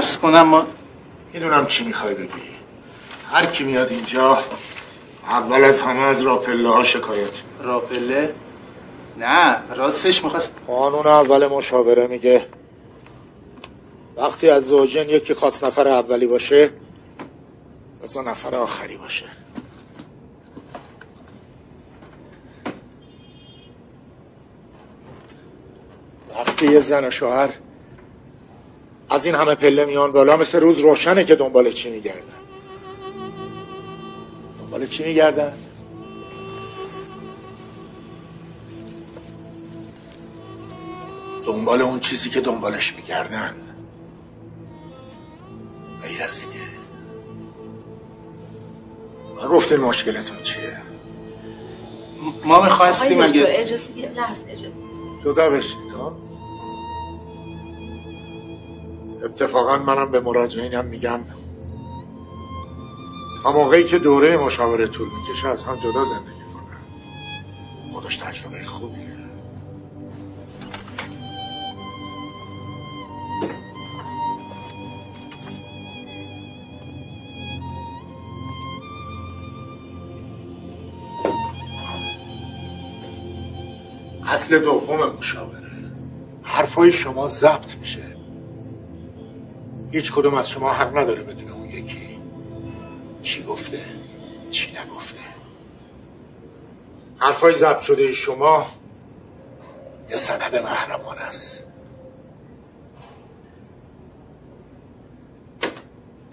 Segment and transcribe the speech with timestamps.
[0.00, 0.66] عرض کنم ما
[1.32, 2.50] می‌دونم چی می‌خوای بگی.
[3.32, 4.38] هر کی میاد اینجا
[5.28, 7.30] اول از همه از راپله ها شکایت
[7.62, 8.34] راپله؟
[9.18, 12.46] نه راستش می‌خواست قانون اول مشاوره میگه.
[14.16, 16.70] وقتی از زوجین یکی خواست نفر اولی باشه
[18.02, 19.26] بزا نفر آخری باشه.
[26.30, 27.50] وقتی یه زن و شوهر
[29.10, 32.40] از این همه پله میان بالا مثل روز روشنه که دنبال چی میگردن.
[34.60, 35.52] دنبال چی میگردن؟
[41.46, 43.54] دنبال اون چیزی که دنبالش میگردن.
[46.02, 46.70] غیر از اینه.
[49.42, 50.82] و گفتین مشکلتون چیه؟
[52.44, 54.72] ما می‌خواستیم اگه اجازه یه لحظه اجازه.
[55.24, 56.29] جدا بشید ها؟
[59.24, 61.20] اتفاقا منم به مراجعینم میگم
[63.42, 67.92] تا موقعی که دوره مشاوره طول می‌کشه از هم جدا زندگی کنن.
[67.92, 69.10] خودش تجربه خوبیه.
[84.26, 85.60] اصل دوم مشاوره.
[86.42, 88.09] حرفای شما ضبط میشه.
[89.92, 92.20] هیچ کدوم از شما حق نداره بدون اون یکی.
[93.22, 93.80] چی گفته؟
[94.50, 95.20] چی نگفته؟
[97.18, 98.66] حرفای ضبط شده شما
[100.10, 101.64] یه سند محرمانه است.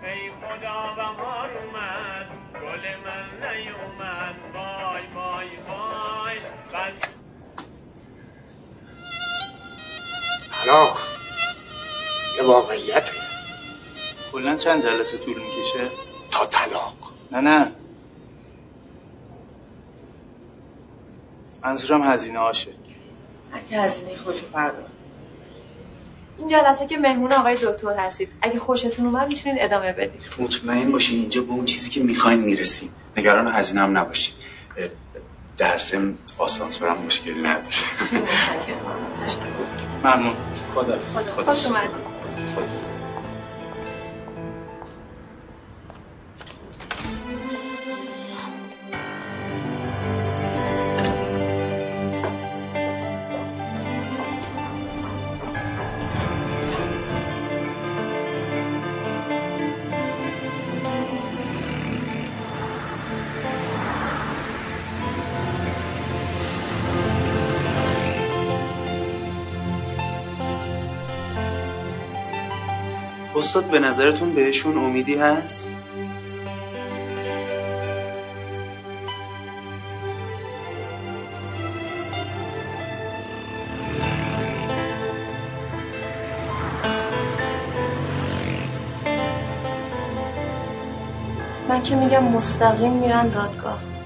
[0.03, 6.37] ای خدا بهار اومد گل من نیومد وای وای وای
[6.69, 7.09] بس.
[10.63, 10.99] طلاق
[12.37, 13.26] یه واقعیته.
[14.31, 15.89] کلا چند جلسه طول می‌کشه؟
[16.31, 17.13] تا طلاق.
[17.31, 17.71] نه نه.
[21.63, 22.71] منظورم هزینه هاشه.
[23.53, 24.91] اگه هزینه خودشو پرداخت
[26.37, 30.21] این جلسه که مهمون آقای دکتر هستید اگه خوشتون اومد می‌تونید ادامه بدید.
[30.39, 32.89] مطمئن باشین اینجا به اون چیزی که می‌خواین می‌رسیم.
[33.17, 34.35] نگران هزینه هم نباشین.
[34.77, 34.87] اه،
[35.57, 37.65] در ضمن آسانسور هم مشکلی نداره.
[37.65, 38.77] متشکرم.
[39.25, 39.41] تشکر
[40.03, 40.35] ممنون.
[40.75, 40.99] خدا
[41.35, 41.67] خدا خوش
[73.37, 75.67] استاد به نظرتون بهشون امیدی هست؟
[91.69, 93.96] من که میگم مستقیم میرن دادگاه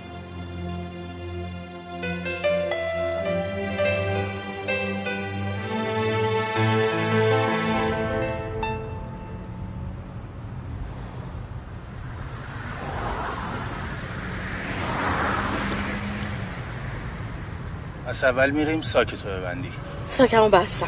[18.24, 19.72] اول میریم ساکتو ببندی.
[20.10, 20.88] ساکمو بستم.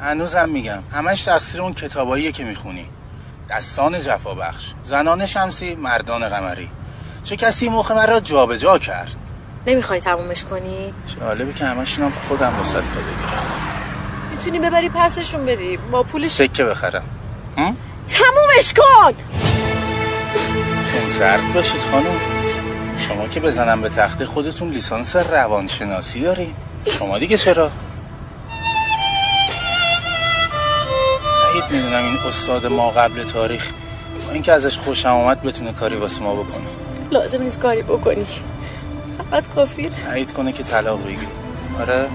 [0.00, 2.88] هنوزم میگم همش تقصیر اون کتاباییه که می‌خونی.
[3.50, 6.70] دستان جفا بخش زنان شمسی مردان قمری.
[7.24, 9.16] چه کسی مخ من را جابجا کرد؟
[9.66, 13.54] نمی‌خوای تمومش کنی؟ جالبه که همشون هم خودم وسط کاده گرفتم.
[14.30, 15.76] می‌تونی ببری پسشون بدی.
[15.76, 17.04] با پولش سکه بخرم.
[17.58, 17.76] هم؟
[18.08, 19.14] تمومش کن!
[20.92, 22.43] خون سرد باشید خانم.
[23.08, 26.54] شما که بزنم به تخت خودتون لیسانس روانشناسی دارین؟
[26.86, 27.70] شما دیگه چرا؟
[31.52, 33.70] بعید می‌دونم این استاد ما قبل تاریخ
[34.26, 36.64] با اینکه ازش خوشم آمد بتونه کاری واسه ما بکنه.
[37.10, 38.26] لازم نیست کاری بکنی.
[39.30, 39.90] فقط کافیه.
[40.12, 41.26] عید کنه که طلاق بگیری
[41.80, 42.08] آره.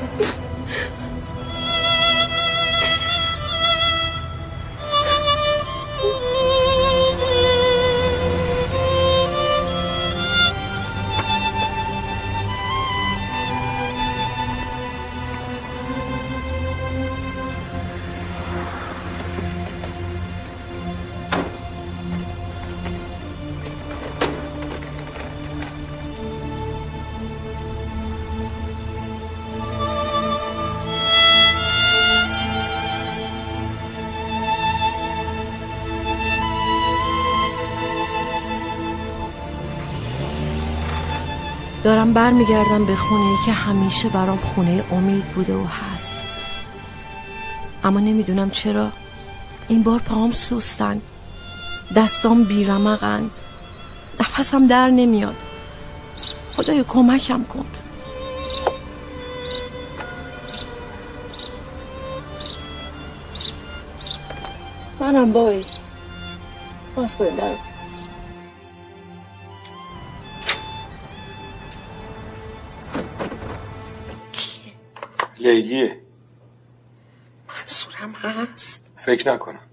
[42.13, 46.11] دارم برمیگردم به خونه ای که همیشه برام خونه امید بوده و هست.
[47.83, 48.89] اما نمی‌دونم چرا
[49.67, 51.01] این بار پاهم سستن
[51.95, 53.29] دستام بیرمقن
[54.19, 55.35] نفسم در نمیاد.
[56.53, 57.65] خدای کمکم کن.
[64.99, 65.65] منم بای
[66.95, 67.68] باز کنید
[75.49, 76.01] لیلیه
[77.47, 78.91] منصورم هست.
[78.95, 79.68] فکر نکنم.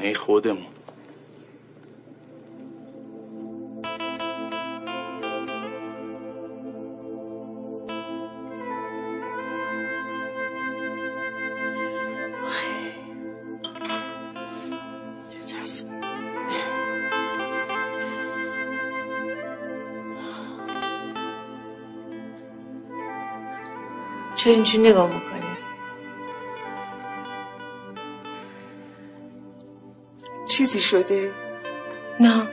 [0.00, 0.66] خونه خودمون.
[24.36, 25.29] چرا اینجوری نگاه می‌کنی؟
[30.70, 31.34] چیزی شده.
[32.20, 32.48] نه.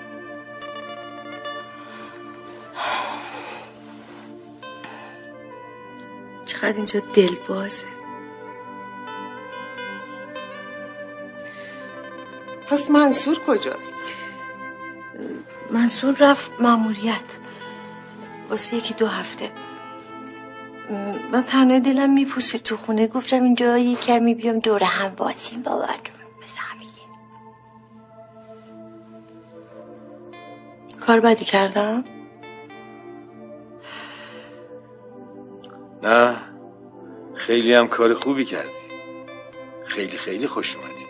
[6.46, 7.86] چقدر اینجا دل بازه
[12.68, 14.04] پس منصور کجاست؟
[15.72, 17.16] منصور رفت ماموریت.
[18.50, 19.52] واسه یکی دو هفته.
[21.32, 23.08] من تنها دلم میپوسه تو خونه.
[23.08, 25.86] گفتم اینجا یه کمی بیام دور هم باشیم بابا
[31.18, 32.04] کار بدی کردم؟
[36.04, 36.36] نه
[37.36, 38.70] خیلی هم کار خوبی کردی.
[39.86, 41.07] خیلی خیلی خوش اومدی.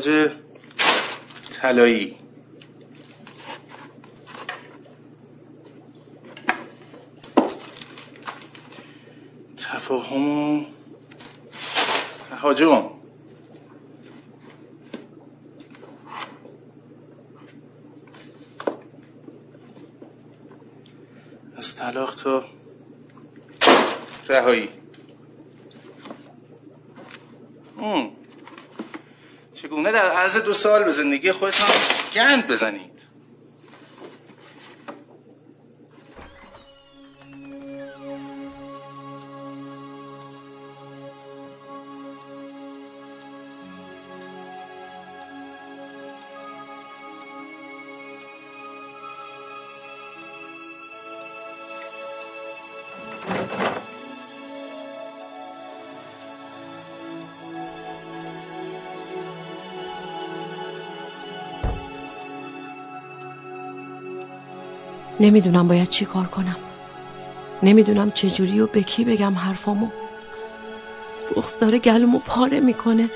[0.00, 0.30] ازدواج
[1.52, 2.16] طلایی.
[9.56, 10.64] تفاهم و
[12.30, 12.90] تهاجم
[21.56, 22.44] از طلاق تا
[24.28, 24.79] رهایی.
[30.30, 31.70] عرض دو سال به زندگی خودتان
[32.14, 32.89] گند بزنید
[65.20, 66.56] نمی‌دونم باید چی کار کنم.
[67.62, 69.88] نمی‌دونم چجوری و به کی بگم حرفامو.
[71.36, 73.10] بغز داره گلومو پاره می‌کنه.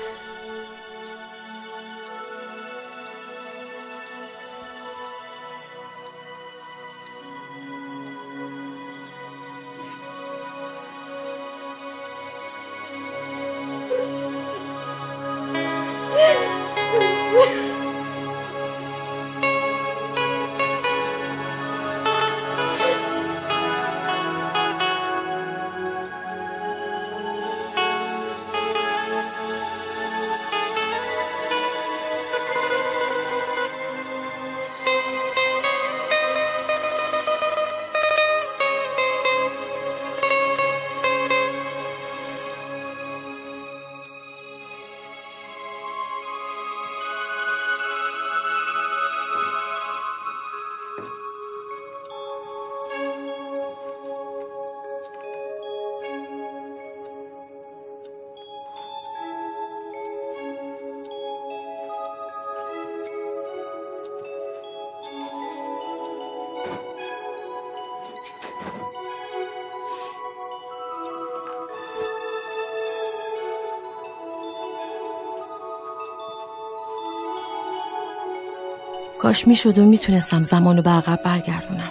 [79.25, 81.89] کاش می‌شد و می‌تونستم زمانو به عقب برگردونم.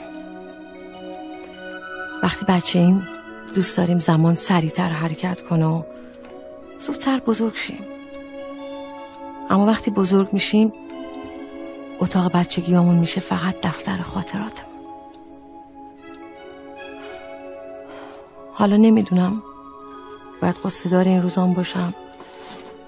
[2.22, 3.08] وقتی بچه ایم
[3.54, 5.82] دوست داریم زمان سریعتر حرکت کنه و
[6.78, 7.80] زودتر بزرگ شیم.
[9.50, 10.72] اما وقتی بزرگ میشیم
[12.00, 14.80] اتاق بچگیامون میشه فقط دفتر خاطراتمون.
[18.54, 19.42] حالا نمی‌دونم
[20.42, 21.94] باید قصه این روزان باشم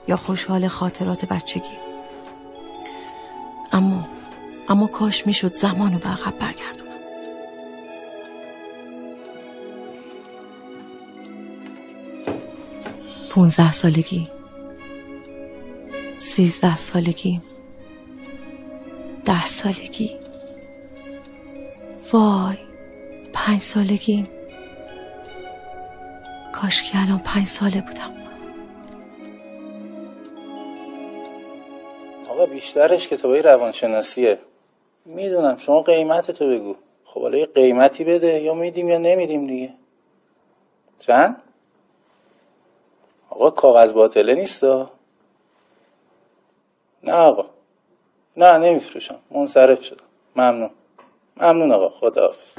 [0.08, 1.85] یا خوشحال خاطرات بچگی.
[4.76, 6.86] اما کاش می‌شد زمان رو به عقب برگردونم.
[13.30, 14.28] پونزده سالگی.
[16.18, 17.40] سیزده سالگی.
[19.24, 20.16] ده سالگی.
[22.12, 22.56] وای
[23.32, 24.26] پنج سالگی.
[26.52, 28.12] کاش که الان پنج ساله بودم.
[32.30, 34.38] آقا بیشترش کتابای روانشناسیه.
[35.06, 35.56] می‌دونم.
[35.56, 36.76] شما قیمت تو بگو.
[37.04, 39.74] خب حالا یه قیمتی بده یا میدیم یا نمیدیم دیگه.
[40.98, 41.42] چند؟
[43.30, 44.64] آقا کاغذ باطله نیست
[47.02, 47.46] نه آقا.
[48.36, 49.18] نه نمیفروشم.
[49.30, 50.04] منصرف شدم.
[50.36, 50.70] ممنون.
[51.36, 51.88] ممنون آقا.
[51.88, 52.58] خداحافظ.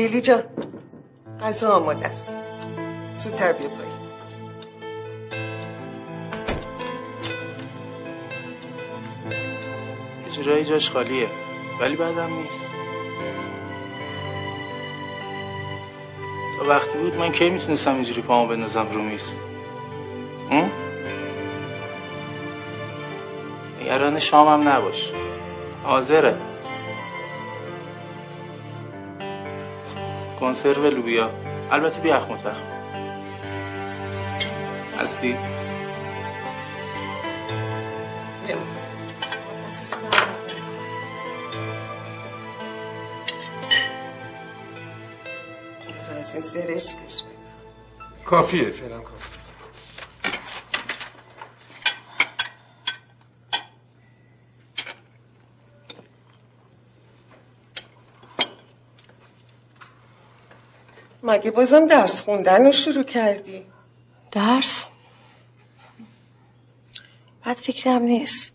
[0.00, 0.42] لیلی جان
[1.42, 2.36] غذا آماده است.
[3.16, 3.92] زودتر بیا پایین.
[10.26, 11.26] یه جورایی جاش خالیه
[11.80, 12.64] ولی بعدم نیست.
[16.58, 19.32] تا وقتی بود من کی می‌تونستم اینجوری پامو بندازم رو میز؟
[23.80, 25.12] نگران شامم نباش.
[25.84, 26.49] حاضره.
[30.40, 31.30] کنسرو لوبیا.
[31.70, 32.66] البته بی اخم تخم
[34.98, 35.36] هستی؟
[45.88, 48.24] بذار از این سرشکش بدم.
[48.24, 49.19] کافیه فعلا کافی
[61.30, 63.66] مگه بازم درس خوندن رو شروع کردی؟
[64.32, 64.86] درس؟
[67.44, 68.52] بعد فکرم نیست.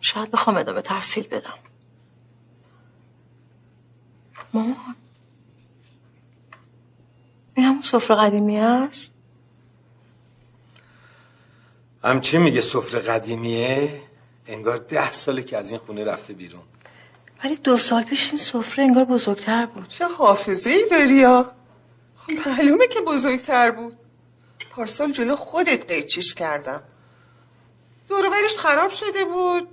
[0.00, 1.58] شاید بخوام ادامه تحصیل بدم.
[4.54, 4.96] مامان.
[7.54, 9.10] این همون سفره قدیمی هست؟
[12.04, 14.02] همچی میگه سفره قدیمیه؟
[14.46, 16.62] انگار ده ساله که از این خونه رفته بیرون.
[17.44, 19.88] ولی دو سال پیش این سفره انگار بزرگتر بود.
[19.88, 21.52] چه حافظه ای داری یا
[22.26, 23.96] خب معلومه که بزرگتر بود.
[24.70, 26.82] پارسال جلو خودت قیچیش کردم.
[28.08, 29.68] دورورش خراب شده بود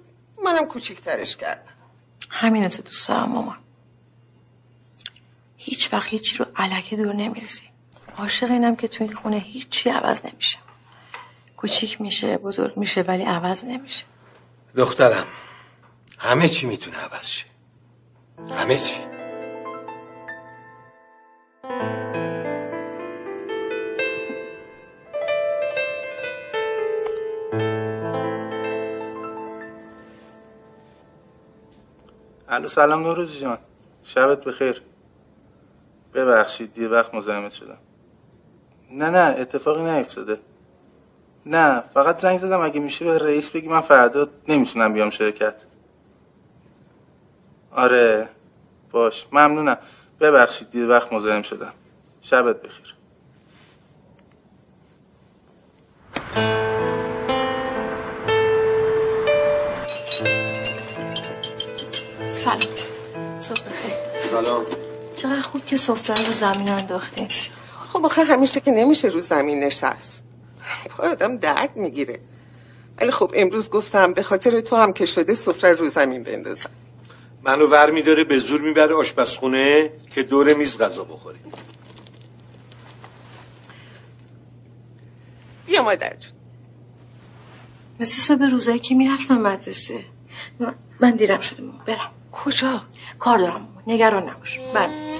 [0.46, 1.74] منم کوچیکترش کردم.
[2.30, 3.58] همینه تو دوست دارم مامان.
[5.58, 7.70] هیچ وقت هیچی رو علکه دور نمی‌رسی
[8.18, 10.58] عاشق اینم که تو این خونه هیچی عوض نمیشه.
[11.58, 14.06] کوچیک میشه بزرگ میشه ولی عوض نمیشه.
[14.76, 15.28] دخترم
[16.20, 17.46] همه چی می‌تونه عوض شه.
[18.50, 19.13] همه چی.
[32.54, 33.58] الو سلام نوروز جان.
[34.04, 34.82] شبت بخیر.
[36.14, 37.78] ببخشید دیر وقت مزاحمت شدم.
[38.92, 40.40] نه نه اتفاقی نیفتاده.
[41.46, 45.56] نه فقط زنگ زدم اگه میشه به رئیس بگی من فردا نمی‌تونم بیام شرکت.
[47.72, 48.30] آره
[48.92, 49.78] باش ممنونم.
[50.20, 51.74] ببخشید دیر وقت مزاحم شدم.
[52.22, 52.96] شبت بخیر.
[62.44, 62.60] سلام.
[63.40, 63.94] صبح بخیر.
[64.22, 64.66] سلام.
[65.16, 67.28] چقدر خوب که سفره رو زمین انداختین
[67.94, 70.24] خب آخه همیشه که نمیشه رو زمین نشست.
[70.90, 72.20] پای آدم درد می‌گیره.
[73.02, 76.70] ولی خب امروز گفتم به خاطر تو هم که شده سفره رو زمین بندازم.
[77.44, 81.42] منو ور میداره به زور می‌بره آشپزخونه که دور میز غذا بخوریم
[85.66, 86.32] بیا مادر جون.
[88.00, 90.00] مثل صبح روزایی که می‌رفتم مدرسه.
[91.00, 91.64] من- دیرم شده.
[91.86, 92.12] برم.
[92.34, 92.82] کجا؟
[93.20, 93.68] کار دارم.
[93.88, 94.60] نگران نباش.
[94.74, 95.14] برم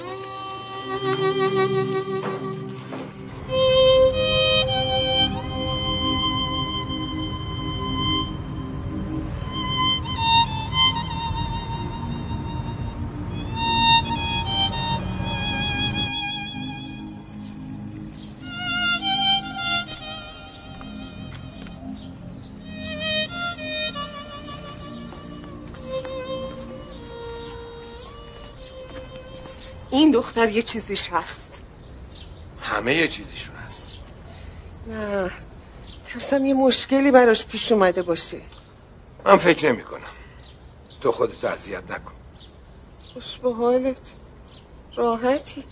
[29.94, 31.64] این دختر یه چیزیش هست.
[32.62, 33.88] همه یه چیزیشون هست.
[34.88, 35.32] نه
[36.04, 38.42] ترسم یه مشکلی براش پیش اومده باشه.
[39.26, 40.14] من فکر نمی کنم.
[41.02, 42.14] تو خودتو اذیت نکن.
[43.14, 44.12] خوش به حالت
[44.96, 45.64] راحتی.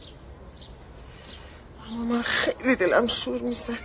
[1.87, 3.77] اما من خیلی دلم شور می‌زنه.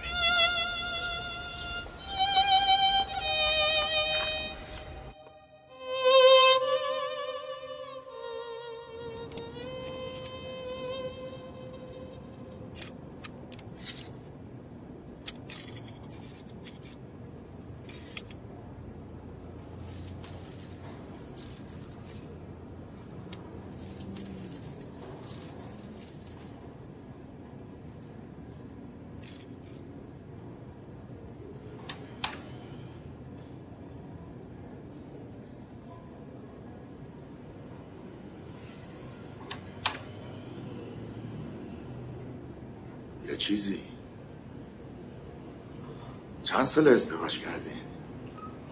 [46.76, 47.70] سال ازدواج کردی؟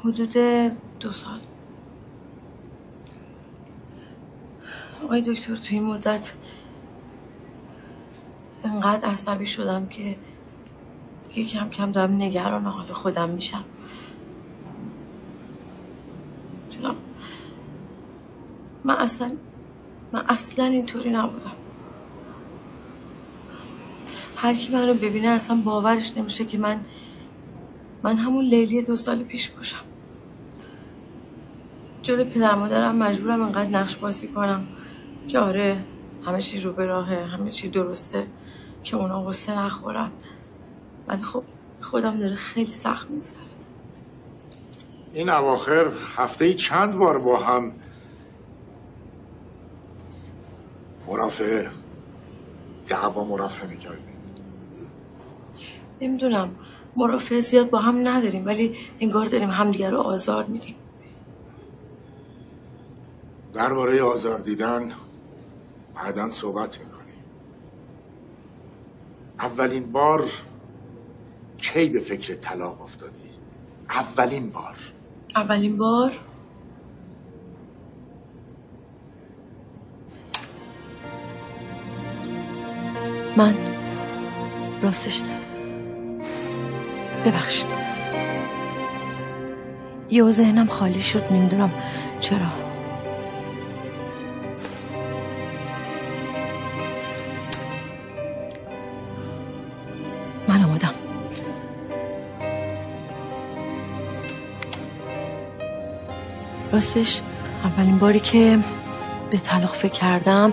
[0.05, 0.37] حدود
[1.01, 1.41] دو سال.
[5.05, 6.33] آقای دکتر توی این مدت
[8.65, 10.17] انقدر عصبی شدم که
[11.29, 13.65] دیگه کم کم دارم نگران حال خودم میشم.
[16.71, 16.97] چونم
[18.85, 19.33] من اصلا
[20.13, 21.57] من اصلا اینطوری نبودم.
[24.37, 26.81] هر کی منو ببینه اصلا باورش نمیشه که من
[28.05, 29.85] من همون لیلی دو سال پیش باشم.
[32.03, 34.67] جلو پدر مادرم مجبورم انقدر نقش بازی کنم
[35.29, 35.85] که آره
[36.27, 38.27] همه چی رو به راهه همه چی درسته
[38.83, 40.11] که اونا غصه نخورن.
[41.09, 41.45] ولی خب
[41.81, 43.39] خودم داره خیلی سخت میگذره.
[45.13, 47.73] این اواخر هفته ای چند بار با هم؟
[51.07, 51.71] مرافعه.
[52.87, 54.15] دعوا مرافعه می‌کردیم.
[56.01, 56.51] نمی‌دونم.
[56.97, 60.75] مرافعه زیاد با هم نداریم ولی انگار داریم همدیگه رو آزار میدیم.
[63.53, 64.93] درباره آزار دیدن
[65.95, 67.25] بعدا صحبت می‌کنیم.
[69.39, 70.25] اولین بار
[71.59, 73.31] کی به فکر طلاق افتادی؟
[73.91, 74.77] اولین بار.
[75.37, 76.13] اولین بار؟
[83.37, 83.55] من.
[84.83, 85.23] راستش
[87.25, 87.67] ببخشید.
[90.11, 91.71] یه ذهنم خالی شد نمی‌دونم
[92.21, 92.39] چرا.
[100.49, 100.95] من آمادم.
[106.73, 107.21] راستش
[107.65, 108.59] اولین باری که
[109.31, 110.53] به طلاق فکر کردم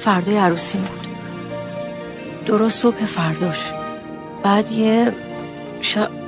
[0.00, 1.06] فردای عروسیم بود.
[2.46, 3.72] درست صبح فرداش.
[4.42, 5.12] بعد یه
[5.84, 6.23] shut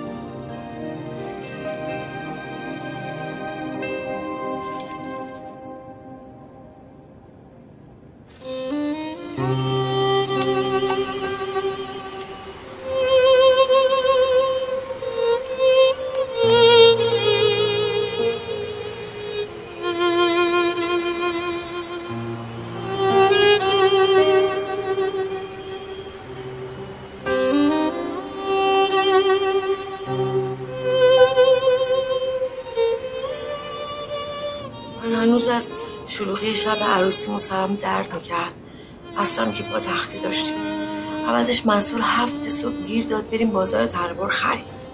[37.06, 38.52] شب عروسیمون سرم درد می‌کرد.
[39.16, 40.56] اصلا که با تختی داشتیم.
[41.28, 44.86] عوضش مسئول هفت صبح گیر داد بریم بازار تربار خرید.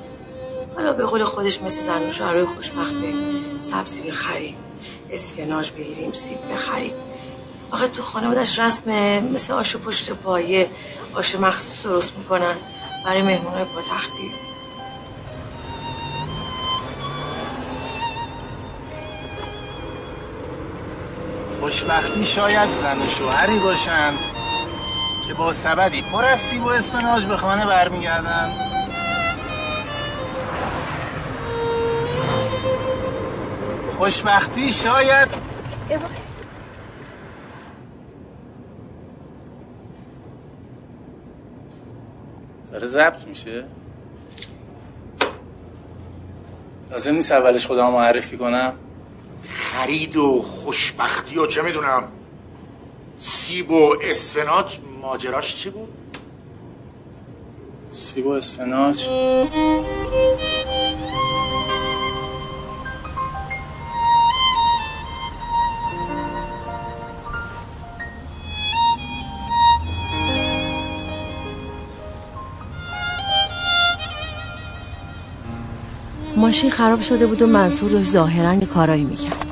[0.77, 3.15] حالا به قول خودش مثل زن شوهرای خوشبخت به
[3.61, 4.57] سبزی بخریم
[5.11, 6.93] اسفناج بگیریم سیب بخریم.
[7.71, 10.71] آخه تو خانوادش رسمه مثل آش پشت پایه
[11.15, 12.55] آش مخصوص درست می‌کنن.
[13.05, 14.31] برای مهمونای پاتختی
[21.63, 24.15] خوشبختی شاید زن و شوهری باشن
[25.29, 28.53] که با سبدی پر از سیب و اسفناج به خانه برمیگردن.
[33.99, 35.29] خوشبختی شاید
[42.73, 43.65] داره ضبط میشه؟
[46.91, 48.73] لازم نیست اولش خودم معرفی کنم؟
[49.73, 52.09] خرید و خوشبختی و چه می‌دونم
[53.19, 55.89] سیب و اسفناج ماجراش چی بود؟
[57.91, 59.09] سیب و اسفناج
[76.37, 79.52] ماشین خراب شده بود و منصور داشت ظاهرا کارایی می‌کرد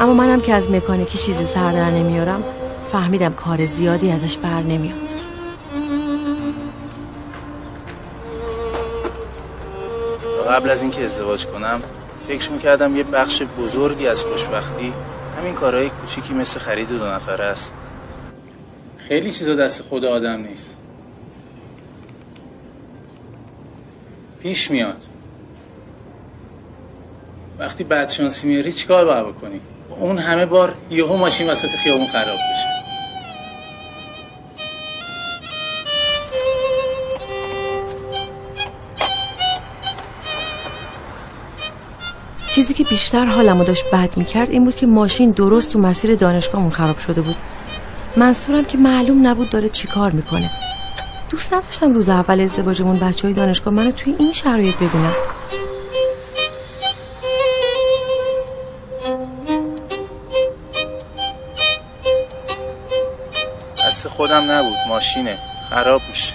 [0.00, 2.44] اما منم که از مکانیکی چیزی سر در نمیارم
[2.92, 4.96] فهمیدم کار زیادی ازش بر نمیاد.
[10.48, 11.82] قبل از اینکه ازدواج کنم
[12.28, 14.92] فکر می‌کردم یه بخش بزرگی از خوشبختی
[15.38, 17.72] همین کارهای کوچیکی مثل خرید دو نفره است.
[18.96, 20.76] خیلی چیزا دست خود آدم نیست.
[24.40, 25.02] پیش میاد.
[27.58, 29.60] وقتی بدشانسی میاری چیکار باید بکنی؟
[29.90, 32.80] اون همه بار یهو ماشین وسط خیابون خراب بشه
[42.50, 46.70] چیزی که بیشتر حالمو داشت بد می‌کرد این بود که ماشین درست تو مسیر دانشگاهمون
[46.70, 47.36] خراب شده بود.
[48.16, 50.50] منصورم که معلوم نبود داره چی کار می‌کنه.
[51.30, 55.12] دوست نداشتم روز اول ازدواجمون بچه های دانشگاه منو توی این شرایط ببینم
[64.20, 64.76] خودم نبود.
[64.88, 65.38] ماشینه.
[65.70, 66.34] خراب میشه.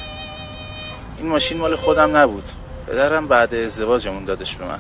[1.18, 2.44] این ماشین مال خودم نبود.
[2.88, 4.80] پدرم بعد ازدواجمون دادش به من.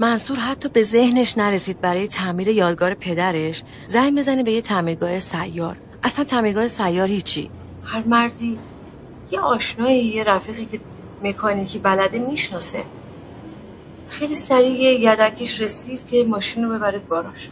[0.00, 3.62] منصور حتی به ذهنش نرسید برای تعمیر یادگار پدرش.
[3.88, 5.76] زنگ بزنه به یه تعمیرگاه سیار.
[6.02, 7.50] اصلا تعمیرگاه سیار هیچی.
[7.84, 8.58] هر مردی
[9.30, 10.80] یه آشنایی یه رفیقی که
[11.22, 12.82] مکانیکی بلده می‌شناسه.
[14.08, 17.48] خیلی سریع یه یدکیش رسید که ماشین رو ببره گاراژ.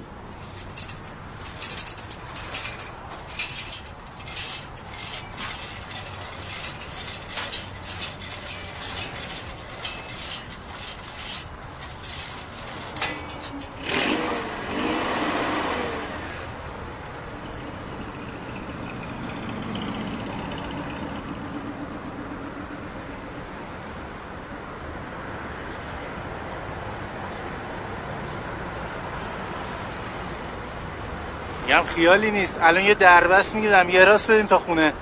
[31.68, 32.59] میگم خیالی نیست.
[32.62, 33.88] الان یه دربست می‌گیرم.
[33.88, 34.92] یه راست بدیم تا خونه.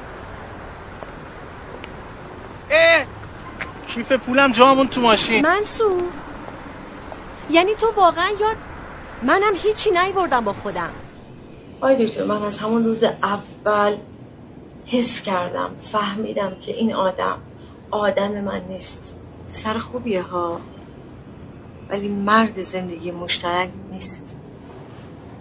[2.70, 3.04] اه!
[3.88, 5.46] کیف پولم جامون تو ماشین.
[5.46, 6.02] منصور
[7.50, 8.56] یعنی تو واقعا یاد
[9.22, 10.90] منم هیچی نیوردم با خودم؟
[11.80, 13.96] آی دکتر من از همون روز اول
[14.86, 17.38] حس کردم فهمیدم که این آدم
[17.90, 19.16] آدم من نیست.
[19.50, 20.60] سر خوبیه ها.
[21.90, 24.25] ولی مرد زندگی مشترک نیست.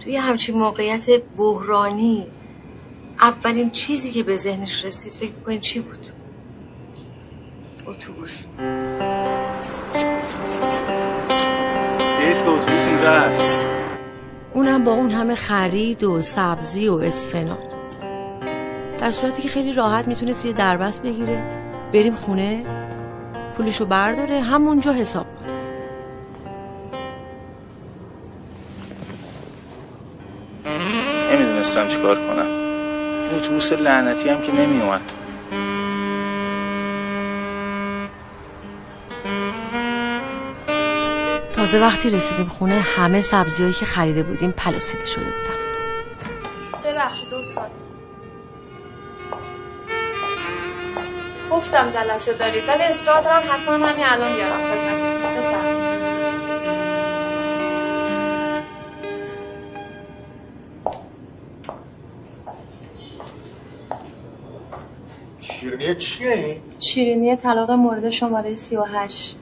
[0.05, 2.27] توی همچین موقعیت بحرانی
[3.19, 6.07] اولین چیزی که به ذهنش رسید فکر می‌کنین چی بود؟
[7.87, 8.45] اتوبوس.
[14.53, 17.59] اونم با اون همه خرید و سبزی و اسفناج.
[18.99, 21.43] در صورتی که خیلی راحت می‌تونست یه دربست بگیره
[21.93, 22.65] بریم خونه
[23.57, 25.54] پولشو برداره همونجا حساب کنه.
[33.45, 35.01] اتوبوس لعنتی هم که نمیومد
[41.53, 45.55] تازه وقتی رسیدیم خونه همه سبزیایی که خریده بودیم پلاسیده شده بودن.
[46.84, 47.71] ببخشید استاد
[51.51, 55.04] گفتم جلسه دارید ولی اصرار دارم حتما همین الان بیارم خدمتتون.
[65.93, 69.37] چیه؟ شیرینی طلاق مورد شماره 38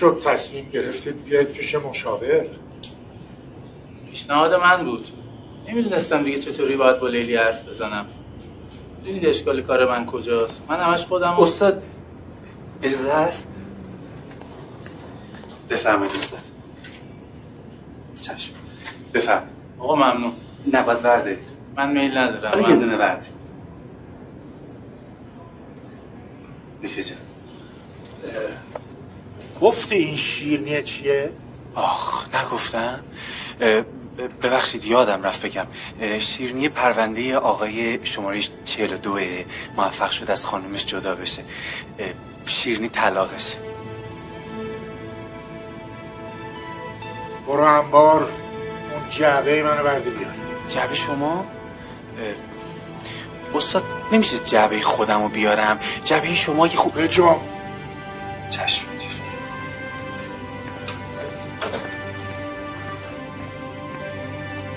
[0.00, 2.46] شد تصمیم گرفتید بیاید پیش مشاور؟
[4.10, 5.08] پیشنهاد من بود.
[5.68, 8.06] نمی‌دونستم دیگه چطوری باید با لیلی حرف بزنم.
[9.04, 11.82] دیدید اشکال کار من کجاست؟ من همش خودم استاد
[12.82, 13.48] اجازه هست؟
[15.70, 16.40] بفرمایید استاد.
[18.20, 18.52] چشم.
[19.14, 20.32] بفرم آقا ممنون.
[20.72, 21.38] نباید بردارید
[21.76, 22.50] من میل ندارم.
[22.50, 22.96] حالا من- یه دونه
[26.82, 27.18] نوشه جان.
[29.60, 31.32] گفتی این شیرنی چیه؟
[31.74, 33.04] آخ نگفتم.
[34.42, 35.66] ببخشید یادم رفت بگم.
[36.00, 39.18] اه، شیرینی پرونده آقای شماره 42
[39.76, 41.44] موفق شد از خانومش جدا بشه.
[41.98, 42.08] اه،
[42.46, 43.56] شیرینی طلاقشه
[47.46, 50.34] برو انبار اون جعبه منو بردی بیار.
[50.68, 51.46] جعبه شما؟
[53.54, 55.78] استاد نمیشه جعبه خودم رو بیارم.
[56.04, 57.40] جعبه شما که خوب بجام
[58.50, 58.99] چشم.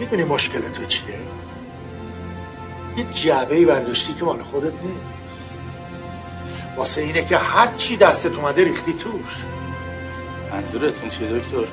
[0.03, 1.15] می‌دونی مشکل تو چیه؟
[2.97, 5.05] یه جعبه ای برداشتی که مال خودت نیست.
[6.77, 9.43] واسه اینه که هر چی دستت اومده ریختی توش.
[10.51, 11.67] منظورتون چیه دکتر؟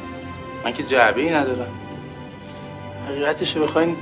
[0.64, 1.70] من که جعبه ای ندارم.
[3.08, 3.96] حقیقتش رو بخواین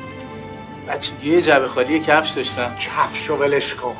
[0.88, 3.96] بچگی یه جعبه خالی کفش داشتم کفشو ولش کن.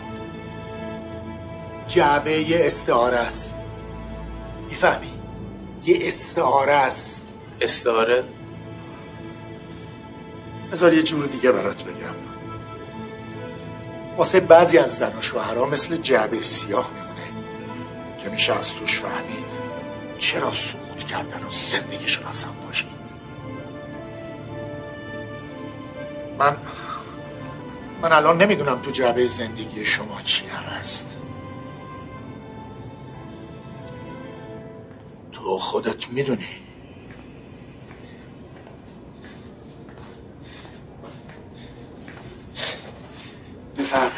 [1.89, 3.55] جعبه یه استعاره است.
[4.69, 5.13] می‌فهمی؟
[5.85, 7.27] یه استعاره است.
[7.61, 8.25] استعاره؟
[10.73, 12.15] بذار یه جور دیگه برات بگم.
[14.17, 17.47] واسه بعضی از زن و شوهرها مثل جعبه سیاه میمونه
[18.23, 19.49] که میشه از توش فهمید
[20.19, 22.99] چرا سقوط کردن و زندگیشون از هم باشید
[26.39, 26.57] من
[28.03, 31.19] من الان نمی‌دونم تو جعبه زندگی شما چی هست.
[35.33, 36.47] تو خودت می‌دونی
[43.89, 44.11] بفهم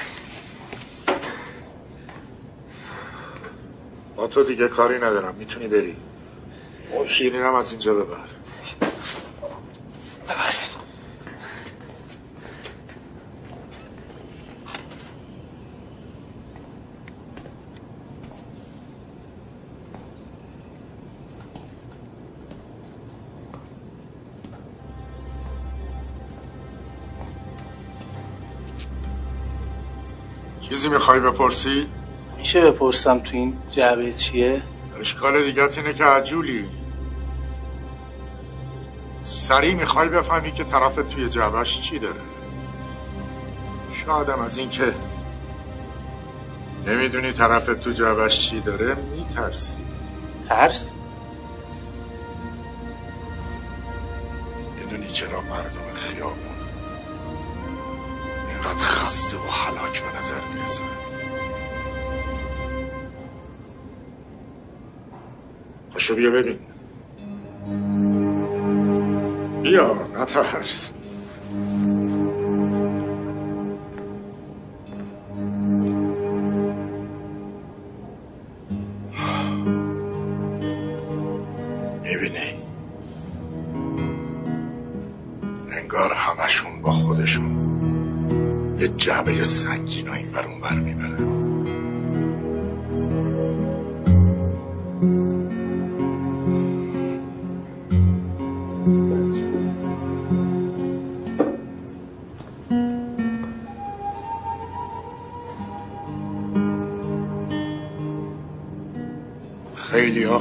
[4.16, 5.34] با تو دیگه کاری ندارم.
[5.34, 5.96] می‌تونی بری.
[7.06, 8.16] شیرینم از اینجا ببر.
[10.28, 10.79] ببخشید
[30.80, 31.86] چیزی می‌خوای بپرسی؟
[32.38, 34.62] میشه بپرسم تو این جعبه چیه؟
[35.00, 36.64] اشکال دیگت اینه که عجولی.
[39.26, 42.20] سریع می‌خوای بفهمی که طرف توی جعبش چی داره.
[43.92, 44.94] شایدم از اینکه
[46.86, 49.76] نمی‌دونی طرف تو جعبش چی داره میترسی.
[50.48, 50.92] ترس؟
[54.78, 56.49] می‌دونی چرا مردم خیابون
[58.60, 60.84] اینقدر خسته و حلاک به نظر می‌رسن
[65.92, 66.58] پاشو بیا ببین.
[69.62, 70.92] بیا نترس.
[89.20, 91.16] جعبه سنگین و این ور اون ور می‌برن
[109.74, 110.40] خیلی ها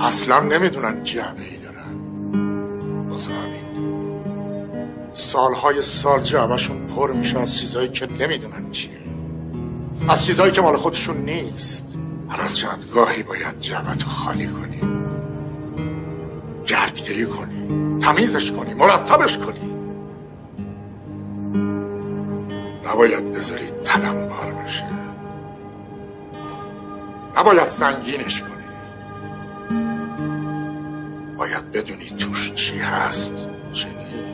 [0.00, 1.94] اصلا نمی‌دونن جعبه ای دارن.
[3.08, 3.60] واسه همین.
[5.14, 8.90] سالهای سال جعبهشون پر میشه از چیزایی که نمی‌دونن چیه.
[10.08, 11.98] از چیزایی که مال خودشون نیست.
[12.28, 14.80] هر از چند گاهی باید جعبتو خالی کنی.
[16.66, 17.68] گردگیری کنی.
[18.00, 18.74] تمیزش کنی.
[18.74, 19.74] مرتبش کنی.
[22.86, 24.86] نباید بذاری تلمبار بشه.
[27.36, 28.50] نباید سنگینش کنی.
[31.38, 33.32] باید بدونی توش چی هست
[33.72, 34.29] چی نیست.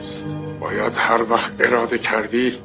[0.66, 2.59] باید هر وقت اراده کردی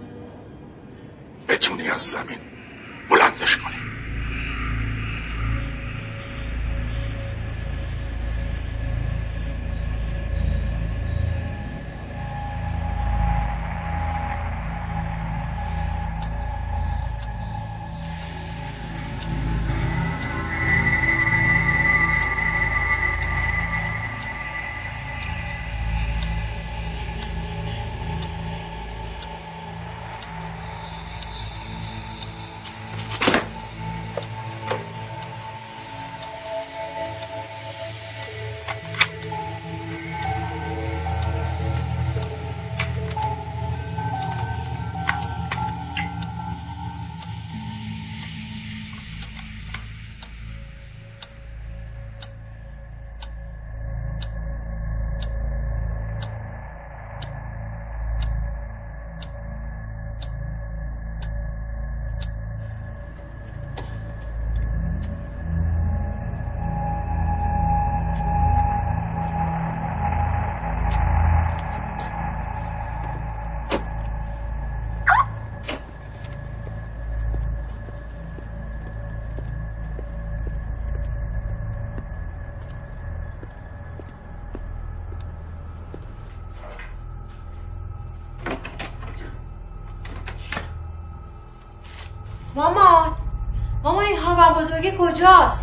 [95.01, 95.60] کجاست؟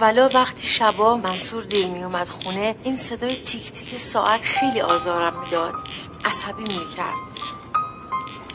[0.00, 5.40] اولا وقتی شبا منصور دیر می اومد خونه این صدای تیک تیک ساعت خیلی آزارم
[5.44, 5.74] می‌داد.
[6.24, 7.14] عصبی می‌کرد.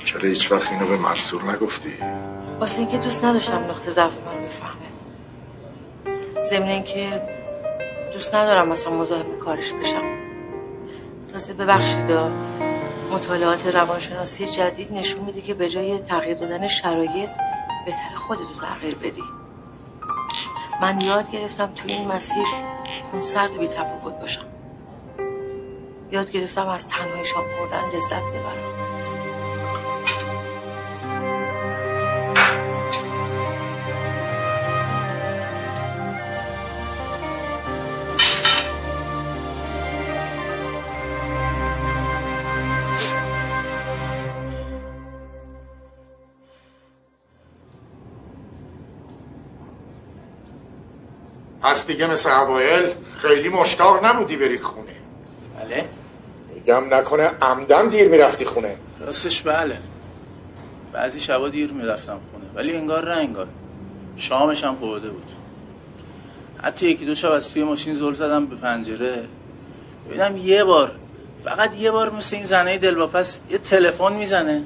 [0.04, 1.94] چرا هیچ وقت اینو به منصور نگفتی؟
[2.60, 4.90] واسه اینکه دوست نداشتم نقطه ضعف من بفهمه.
[6.44, 7.22] ضمن اینکه
[8.14, 10.18] دوست ندارم مثلا مزاحم کارش بشم.
[11.34, 12.12] تازه ببخشید
[13.12, 17.30] مطالعات روانشناسی جدید نشون میده که به جای تغییر دادن شرایط
[17.86, 19.24] بهتر خودتو تغییر بدی.
[20.82, 22.46] من یاد گرفتم تو این مسیر
[23.12, 24.46] خونسرد و بی تفاوت باشم.
[26.12, 28.85] یاد گرفتم از تنهایی شام خوردن لذت ببرم.
[51.66, 54.92] پس دیگه مثل اوایل خیلی مشتاق نبودی بری خونه.
[55.60, 55.90] بله.
[56.56, 58.76] میگم نکنه عمدن دیر می‌رفتی خونه.
[59.00, 59.78] راستش بله.
[60.94, 63.48] بعضی شبا دیر می‌رفتم خونه ولی انگار نه انگار.
[64.18, 65.32] شامش هم خورده بود.
[66.64, 69.24] حتی یکی دو شب از توی ماشین زل زدم به پنجره.
[70.10, 70.96] ببینم یه بار
[71.44, 74.64] فقط یه بار مثل این زنه دلواپس یه تلفن می‌زنه.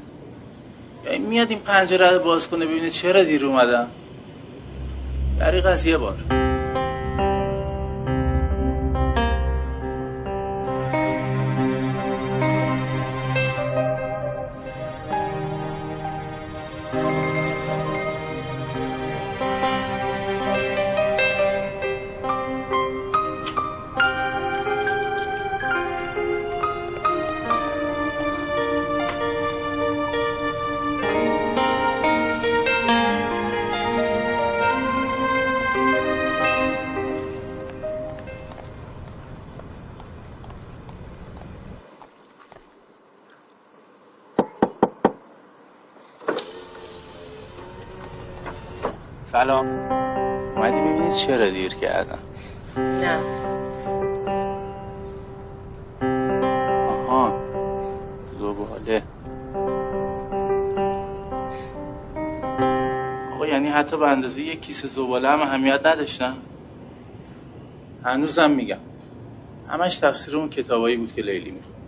[1.05, 3.87] یعنی میاد این پنجره رو باز کنه ببینه چرا دیر اومدم.
[5.39, 6.48] دریق از یه بار.
[49.39, 49.67] سلام.
[50.55, 52.19] اومدی ببینی چرا دیر کردم.
[52.77, 53.19] نه.
[56.87, 57.33] آها.
[58.39, 59.03] زباله.
[63.35, 66.37] آقا یعنی حتی به اندازه یک کیسه زباله هم اهمیت نداشتم؟
[68.03, 68.77] هنوزم میگم.
[69.69, 71.78] همش تقصیر اون کتابایی بود که لیلی می‌خوند.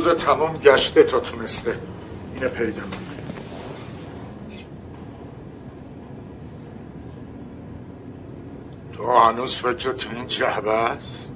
[0.00, 1.76] روز تمام گشته تا تونسته.
[2.34, 2.82] اینه پیدا.
[8.92, 11.28] تو هنوز فکر تو این جهبه است؟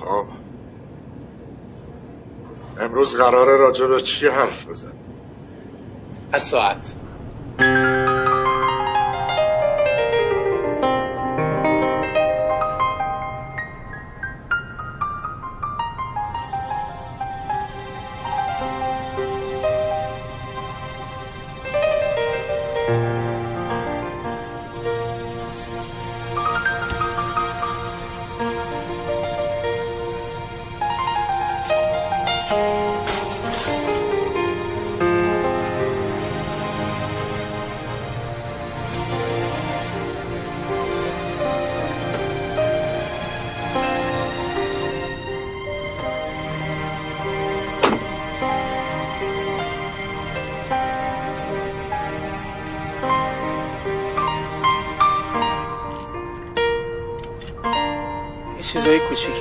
[0.00, 0.26] خب.
[2.80, 4.92] امروز قراره راجع به چی حرف بزنی؟
[6.32, 6.96] از ساعت.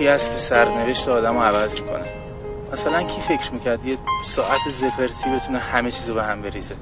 [0.05, 2.05] کوچیکی هست که سرنوشت آدم رو عوض می‌کنه.
[2.73, 6.75] مثلا کی فکر می‌کرد یه ساعت زپرتی بتونه همه چیزو به هم بریزه؟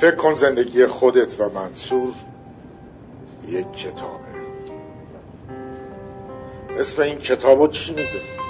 [0.00, 2.12] فکر کن زندگی خودت و منصور
[3.48, 4.32] یک کتابه.
[6.78, 8.41] اسم این کتابو چی می‌ذاری؟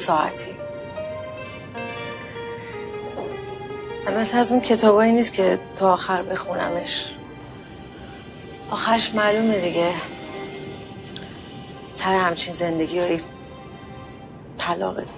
[0.00, 0.50] ساعتی.
[4.06, 7.14] البته از اون کتابایی نیست که تا آخر بخونمش.
[8.70, 9.92] آخرش معلومه دیگه.
[11.96, 13.20] تر همچین زندگی های
[14.58, 15.00] طلاقه.
[15.00, 15.12] دیگه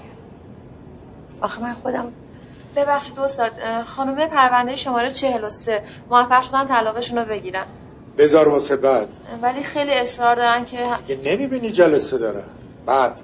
[1.40, 2.12] آخه من خودم
[2.76, 3.52] ببخشید استاد
[3.96, 7.64] خانم پرونده شماره 43 موفق شدن طلاقشون رو بگیرن.
[8.18, 9.08] بذار واسه بعد.
[9.42, 12.42] ولی خیلی اصرار دارن که اگه نمی‌بینی جلسه داره؟
[12.86, 13.20] بعد.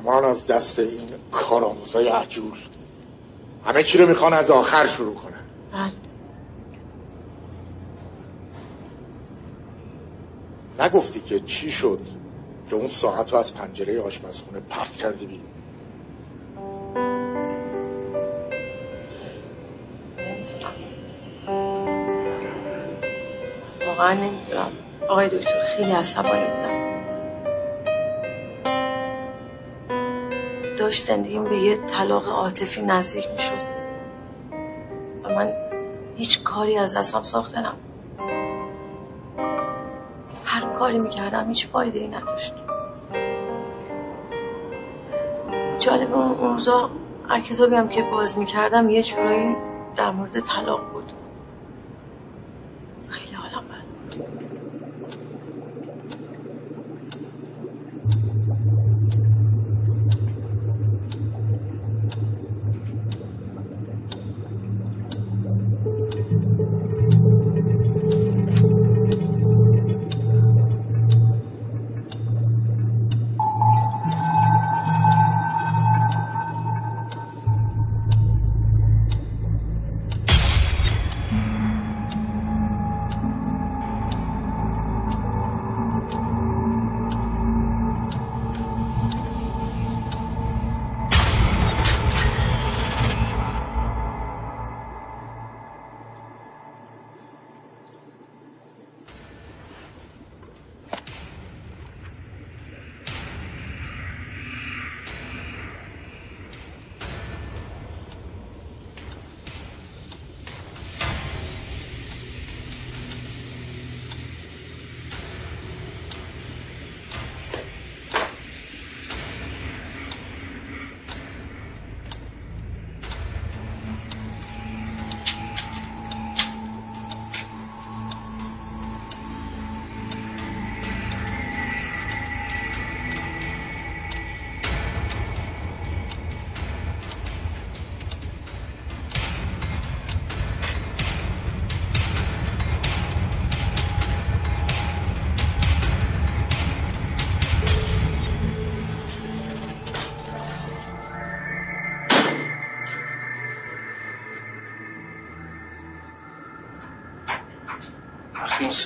[0.00, 2.58] امان از دست این کارآموزای عجول.
[3.64, 5.44] همه چی رو می‌خوان از آخر شروع کنن.
[5.72, 5.92] بله.
[10.86, 12.00] نگفتی که چی شد
[12.70, 15.44] که اون ساعت رو از پنجره آشپزخونه پرت کردی بیرون؟
[23.86, 24.70] واقعا نمی‌دونم.
[25.08, 26.79] آقای دکتر خیلی عصبانی بودم.
[30.90, 33.62] داشت زندگیم به یه طلاق عاطفی نزدیک می‌شد.
[35.24, 35.52] و من
[36.16, 37.80] هیچ کاری از دستم ساخته نبود.
[40.44, 42.54] هر کاری می‌کردم هیچ فایده ای نداشت.
[45.78, 46.90] جالب اون روزا
[47.28, 49.56] هر کتابی هم که باز می‌کردم یه جورایی
[49.96, 50.99] در مورد طلاق بود.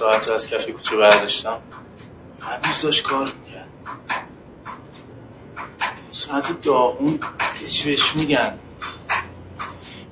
[0.05, 1.59] ساعت از کف کوچه برداشتم.
[2.41, 3.69] هنوز داشت کار می‌کرد.
[6.11, 7.21] ساعت داغون
[7.69, 8.59] چی بهش میگن؟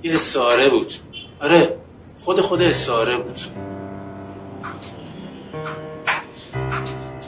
[0.02, 0.94] یه استعاره بود.
[1.40, 1.78] آره
[2.20, 3.40] خود خود استعاره بود.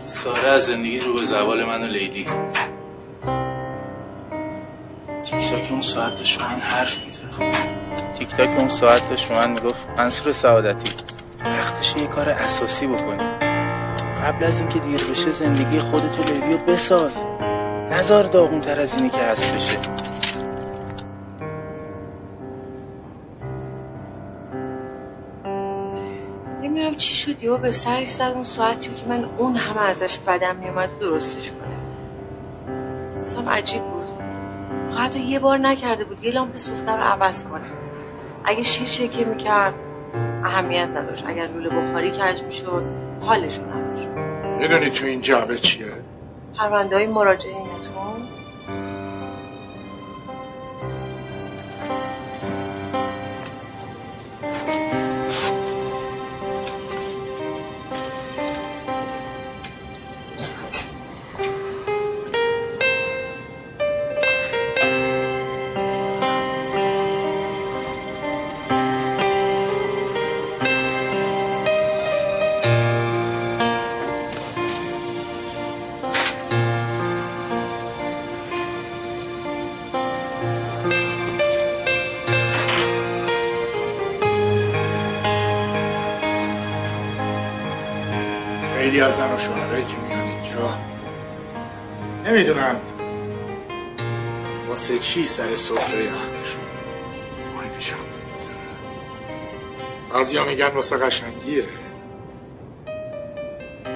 [0.04, 2.26] استعاره از زندگی رو به زوال من و لیلی.
[5.24, 7.54] تیک تاک اون ساعت داشت من حرف می‌زد.
[8.18, 10.93] تیک تاک اون ساعت داشت من می‌گفت منصور سعادتی.
[11.94, 13.18] وقتش یه کار اساسی بکنی.
[14.22, 17.12] قبل از اینکه دیر بشه زندگی خودتو لیلی بساز.
[17.90, 19.78] نزار داغون تر از اینی که هست بشه.
[26.62, 30.56] نمی‌دونم چی شد یهو به سری زد اون ساعتی که من اون همه ازش بدم
[30.56, 31.76] میومد درستش کنه.
[33.22, 34.04] مثلا عجیب بود.
[34.98, 37.66] حتی یه بار نکرده بود یه لامپ سوخته رو عوض کنه.
[38.44, 39.74] اگه شیر شکه می‌کرد
[40.44, 42.84] اهمیت نداشت اگر لوله بخاری کج می‌شد
[43.20, 44.08] حالشو نداشت
[44.58, 45.86] می‌دونی تو این جعبه چیه؟
[46.58, 47.73] پرونده های مراجعینتون
[89.04, 90.78] از زن و شوهرایی که میان اینجا.
[92.24, 92.76] نمی‌دونن
[94.68, 96.62] واسه چی سر سفره عقلشون
[97.60, 98.58] آینشان می‌گذاره
[100.12, 101.64] بعضیا میگن واسه قشنگیه.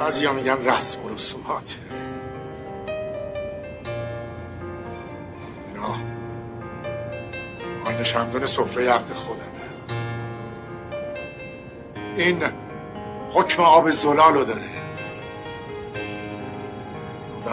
[0.01, 1.75] بعضیا میگن رسم و رسوماته
[5.75, 5.97] اینا.
[7.85, 9.45] آین شمدون سفره عقد خودمه.
[12.17, 12.43] این
[13.31, 14.88] حکم آب زلالو داره.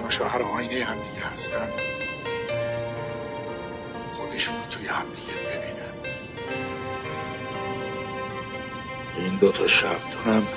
[0.06, 1.70] زن و شوهر آینه هم دیگه هستن.
[4.18, 6.16] خودشونو توی هم دیگه ببینن.
[9.18, 10.48] این دوتا شمدونم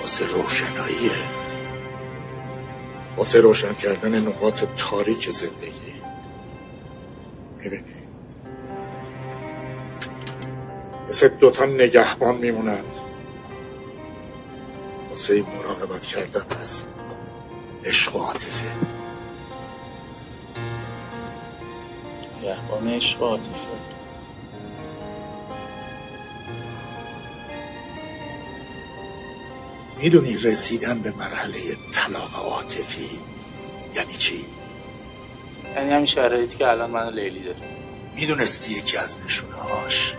[0.00, 1.12] واسه روشناییه.
[3.16, 5.94] واسه روشن کردن نقاط تاریک زندگی.
[7.58, 7.82] می‌بینی؟
[11.08, 12.84] مثل دوتا نگهبان میمونن.
[15.10, 16.84] واسه مراقبت کردن از
[18.12, 18.74] عشق و عاطفه.
[22.42, 23.68] یهبان عشق و عاطفه.
[29.98, 31.58] می‌دونی رسیدن به مرحله
[31.92, 33.20] طلاق عاطفی
[33.94, 34.44] یعنی چی؟
[35.76, 37.62] یعنی همین شرایطی که الان من و لیلی داریم
[38.16, 40.14] می‌دونستی یکی از نشونهاش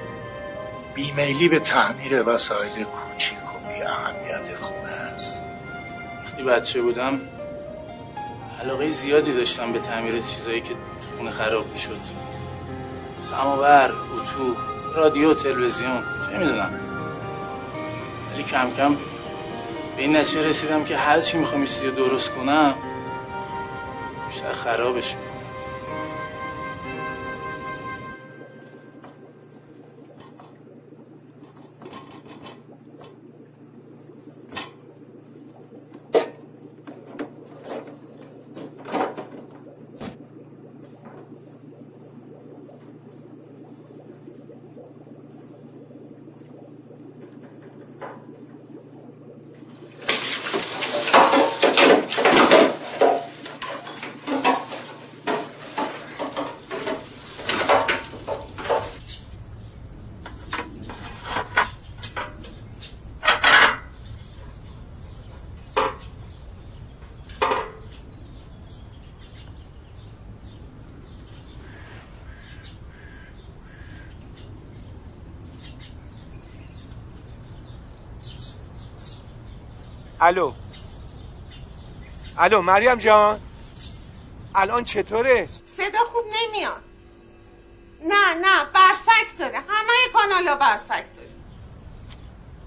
[0.95, 5.39] بیمیلی به تعمیر وسایل کوچیک و بی اهمیت خونه است.
[6.25, 7.21] وقتی بچه بودم
[8.63, 10.73] علاقه زیادی داشتم به تعمیر چیزایی که
[11.17, 11.99] خونه خراب می‌شد.
[13.17, 14.55] سماور، اتو،
[14.95, 16.79] رادیو، تلویزیون چه می‌دونم
[18.33, 18.95] ولی کم کم
[19.95, 22.73] به این نتیجه رسیدم که هر چی می‌خوام یه چیزی درست کنم
[24.29, 25.32] بیشتر خرابش می‌کنم
[80.23, 80.53] الو.
[82.37, 83.39] الو مریم جان.
[84.55, 86.83] الان چطوره؟ صدا خوب نمیاد.
[88.03, 89.57] نه نه برفک داره.
[89.57, 91.29] همه کانالا برفک داره.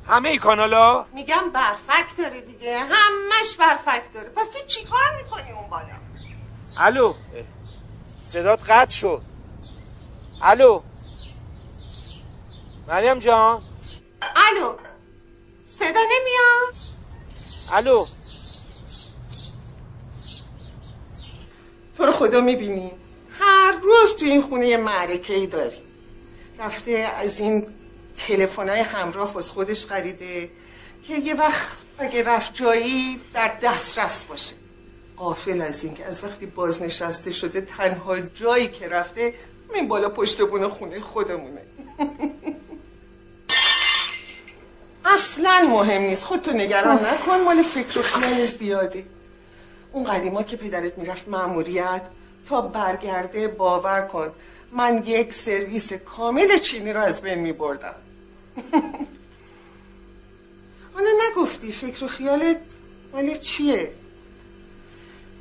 [0.08, 2.78] همه ای کانالا میگم برفک داره دیگه.
[2.78, 4.28] همش برفک داره.
[4.28, 5.96] پس تو چیکار می‌کنی اون بالا؟
[6.76, 7.14] الو.
[8.22, 9.22] صدات قطع شد.
[10.42, 10.82] الو.
[12.88, 13.62] مریم جان.
[17.76, 18.06] الو.
[21.96, 22.92] تو رو خدا می‌بینی.
[23.40, 25.76] هر روز تو این خونه یه معرکه داری.
[26.58, 27.66] رفته از این
[28.16, 30.50] تلفن‌های همراه واسه خودش خریده
[31.02, 34.54] که یه وقت اگه رفت جایی در دسترس باشه.
[35.16, 39.34] قافل از اینکه از وقتی بازنشسته شده تنها جایی که رفته
[39.74, 41.62] این بالا پشت بونه خونه خودمونه.
[45.36, 46.24] اصلا مهم نیست.
[46.24, 47.40] خودتو نگران نکن.
[47.40, 49.06] مال فکر و خیال زیاده
[49.92, 52.02] اون قدیما که پدرت می‌رفت مأموریت
[52.48, 54.30] تا برگرده باور کن.
[54.72, 57.94] من یک سرویس کامل چینی رو از بین میبردم.
[60.94, 62.60] حالا نگفتی فکر و خیالت
[63.12, 63.92] مال چیه؟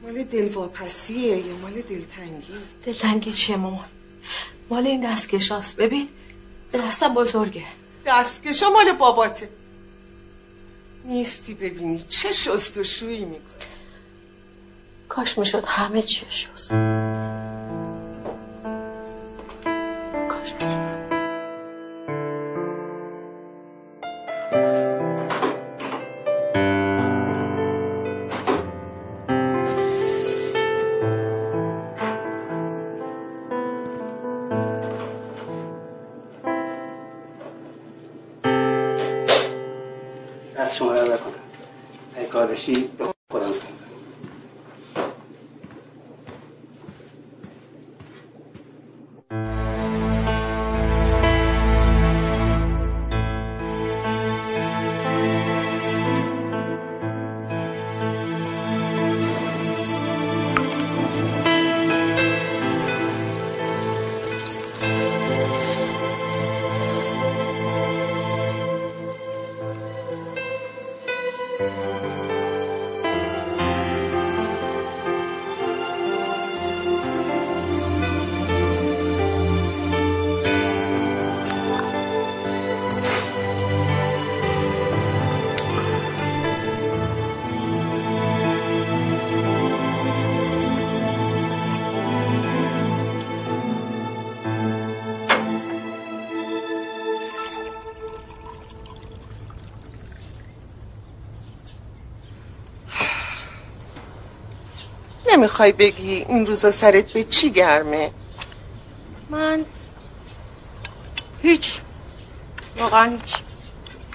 [0.04, 2.54] مال دلواپسیه یا مال دلتنگی؟
[2.86, 3.86] دلتنگی چیه مامان؟
[4.70, 5.78] مال این دستکشاست.
[5.78, 6.10] ببین
[6.74, 7.64] دستم بزرگه.
[8.06, 9.50] دستکشا مال باباته.
[11.08, 12.06] نیستی ببینی.
[12.10, 13.40] چه شست و شویی می‌کنی؟
[15.10, 16.72] کاش می‌شد همه چی شست.
[40.58, 41.34] دست شما رو بکنم.
[42.18, 43.15] اگه
[105.46, 108.12] نمی‌خوای بگی این روزا سرت به چی گرمه؟
[109.30, 109.66] من
[111.42, 111.82] هیچ
[112.78, 113.18] واقعا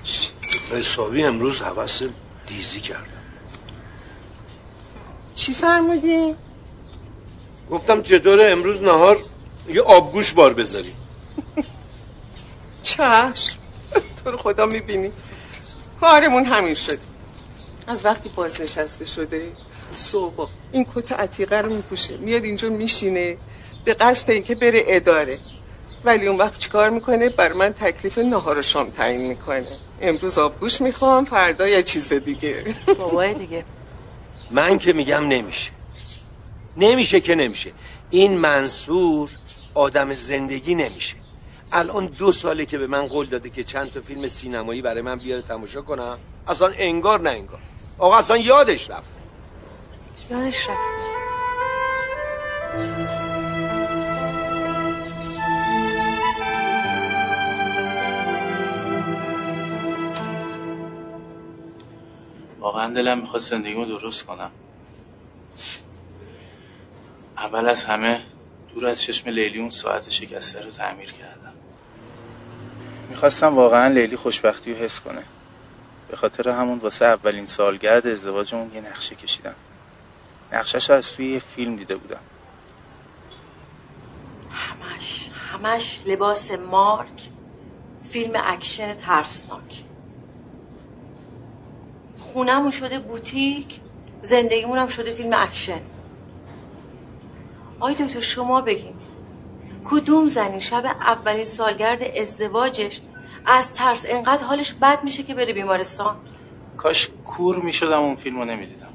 [0.03, 0.31] هیچ.
[0.73, 2.03] حسابی امروز حوث
[2.47, 3.23] دیزی کردم
[5.35, 6.35] چی فرمودی؟
[7.71, 9.19] گفتم چطوره امروز نهار
[9.69, 10.95] یه آبگوش بار بذاری.
[12.83, 13.59] چشم
[14.25, 15.13] تو رو خدا می‌بینی.
[16.01, 16.99] کارمون همین شده.
[17.87, 19.53] از وقتی بازنشسته شده
[19.95, 20.49] صبح.
[20.73, 22.17] این کت عتیقه رو میپوشه.
[22.17, 23.37] میاد اینجا میشینه.
[23.85, 25.39] به قصد اینکه بره اداره.
[26.05, 29.67] ولی اون وقت چیکار می‌کنه؟ بر من تکلیف نهار و شام تعیین می‌کنه.
[30.01, 32.65] امروز آبگوش می‌خوام فردا یه چیز دیگه.
[32.99, 33.65] بابای دیگه.
[34.51, 35.71] من که میگم نمیشه.
[36.77, 37.73] نمیشه که نمیشه.
[38.11, 39.31] این منصور
[39.75, 41.15] آدم زندگی نمیشه.
[41.73, 45.17] الان دو ساله که به من قول داده که چند تا فیلم سینمایی برای من
[45.17, 46.19] بیاره تماشا کنم
[46.49, 47.59] اصلا انگار نه انگار.
[47.99, 49.20] آقا اصلا یادش رفت.
[50.31, 50.81] یادش رفت.
[62.59, 64.51] واقعا دلم می‌خواد زندگیمو درست کنم.
[67.37, 68.21] اول از همه
[68.75, 71.53] دور از چشم لیلی اون ساعت شکسته رو تعمیر کردم.
[73.09, 75.23] می‌خواستم واقعا لیلی خوشبختی رو حس کنه.
[76.09, 79.55] به خاطر همون واسه اولین سالگرد ازدواجمون یه نقشه کشیدم.
[80.53, 82.21] نقشش رو از توی یه فیلم دیده بودم.
[84.51, 87.29] همش همش لباس مارک
[88.11, 89.85] فیلم اکشن ترسناک.
[92.19, 93.81] خونمون شده بوتیک
[94.23, 95.81] زندگیمون هم شده فیلم اکشن.
[97.81, 98.95] آقای دکتر شما بگین
[99.85, 103.01] کدوم زنی شب اولین سالگرد ازدواجش
[103.47, 106.17] از ترس انقدر حالش بد میشه که بره بیمارستان؟
[106.77, 108.90] کاش کور می‌شدم اون فیلم رو نمی‌دیدم.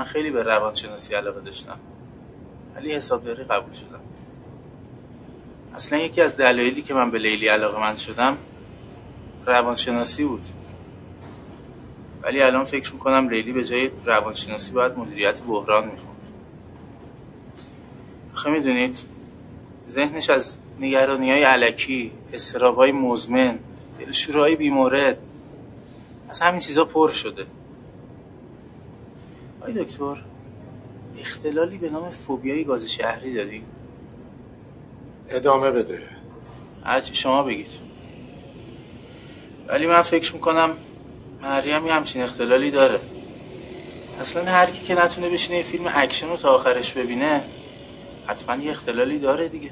[0.00, 1.78] من خیلی به روانشناسی علاقه داشتم.
[2.76, 4.00] ولی حسابداری قبول شدم.
[5.74, 8.36] اصلا یکی از دلایلی که من به لیلی علاقه من شدم
[9.46, 10.46] روانشناسی بود.
[12.22, 16.20] ولی الان فکر می‌کنم لیلی به جای روانشناسی باید مدیریت بحران می‌خوند.
[18.34, 18.98] آخه می‌دونید
[19.88, 23.58] ذهنش از نگرانی های علکی استراب های مزمن
[23.98, 25.18] دلشوره های بیمورد
[26.28, 27.46] از همین چیزا پر شده.
[29.72, 30.24] دکتر
[31.20, 33.64] اختلالی به نام فوبیای گاز شهری داری؟
[35.28, 36.02] ادامه بده.
[36.84, 37.68] هرچی شما بگید.
[39.68, 40.76] ولی من فکر می‌کنم
[41.42, 43.00] مریم یه همچین اختلالی داره.
[44.20, 47.44] اصلا هر کی که نتونه بشینه یه فیلم اکشن رو تا آخرش ببینه
[48.26, 49.70] حتما یه اختلالی داره دیگه.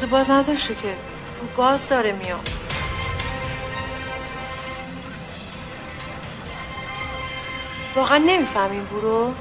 [0.00, 0.94] گازو باز نذاشته که.
[1.56, 2.48] گاز داره میاد.
[7.96, 9.32] واقعا نمی‌فهمیم برو.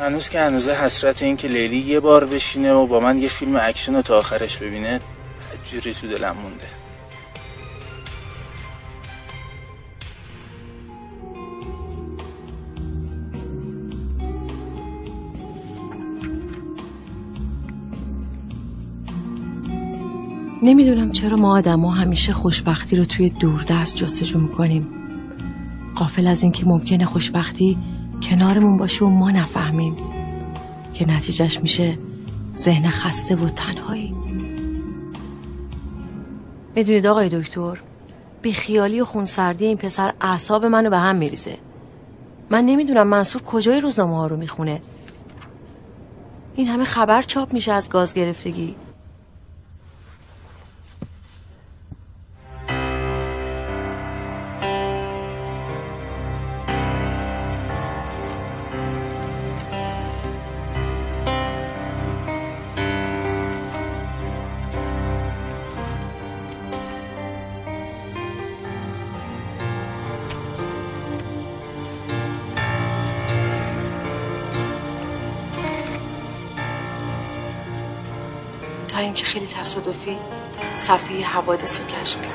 [0.00, 3.58] هنوز که هنوزه حسرت این که لیلی یه بار بشینه و با من یه فیلم
[3.62, 5.00] اکشن رو تا آخرش ببینه
[5.72, 6.66] جوری تو دلم مونده.
[20.62, 24.88] نمی‌دونم چرا ما آدما همیشه خوشبختی رو توی دوردست جستجو می‌کنیم.
[25.94, 27.78] قافل از اینکه ممکنه خوشبختی
[28.22, 29.96] کنارمون باشه و ما نفهمیم.
[30.94, 31.98] که نتیجهش میشه
[32.56, 34.15] ذهن خسته و تنهایی.
[36.76, 37.78] می‌دونید آقای دکتر
[38.42, 41.58] بیخیالی و خونسردی این پسر اعصاب منو به هم میریزه.
[42.50, 44.82] من نمی‌دونم منصور کجای روزنامه ها رو می‌خونه.
[46.54, 48.74] این همه خبر چاپ میشه از گاز گرفتگی.
[79.16, 80.18] اینکه خیلی تصادفی
[80.74, 82.32] صفحه حوادث رو کشف کردم.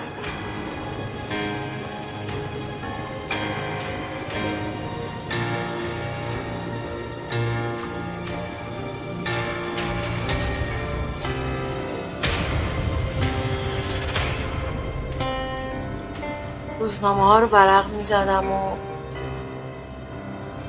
[16.80, 18.76] روزنامه ها رو برق می زدم و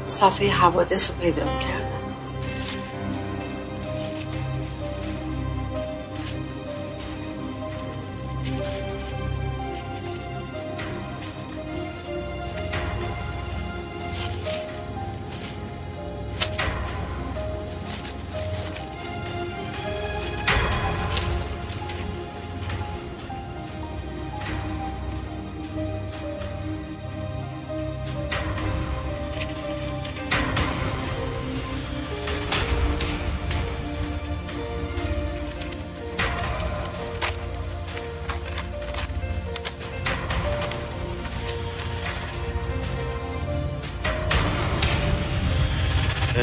[0.06, 1.81] صفحه حوادث رو پیدا می کردم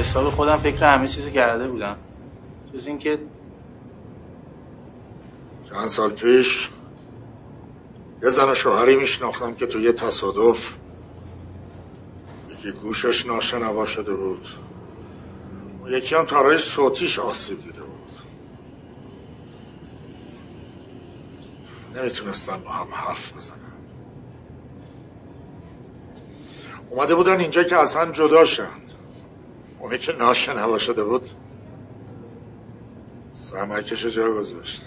[0.10, 1.98] حساب خودم فکر همه چیزی کرده بودم.
[2.74, 3.20] جز اینکه
[5.70, 6.70] چند سال پیش
[8.24, 10.76] یه زن شوهری میشناختم که تو یه تصادف
[12.52, 14.48] یکی گوشش ناشنوا شده بود.
[15.84, 18.12] و یکی هم تارای صوتیش آسیب دیده بود.
[21.96, 23.74] نمی‌تونستن با هم حرف بزنن
[26.90, 28.79] اومده بودن اینجا که از هم جدا شن.
[29.90, 31.30] اونی که ناشنوا شده بود
[33.34, 34.84] سمکش جا گذاشت.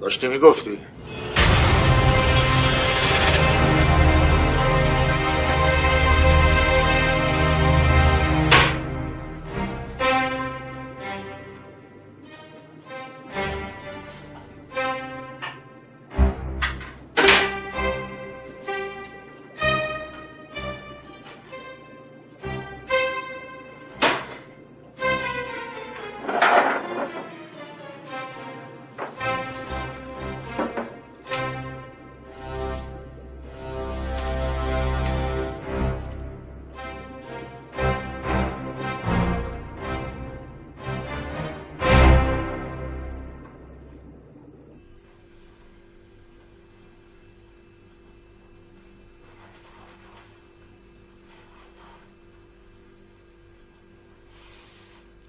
[0.00, 0.78] داشتی می‌گفتی؟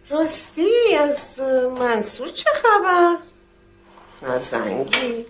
[0.10, 1.40] راستی از
[1.80, 3.18] منصور چه خبر؟
[4.22, 5.26] نه زنگی.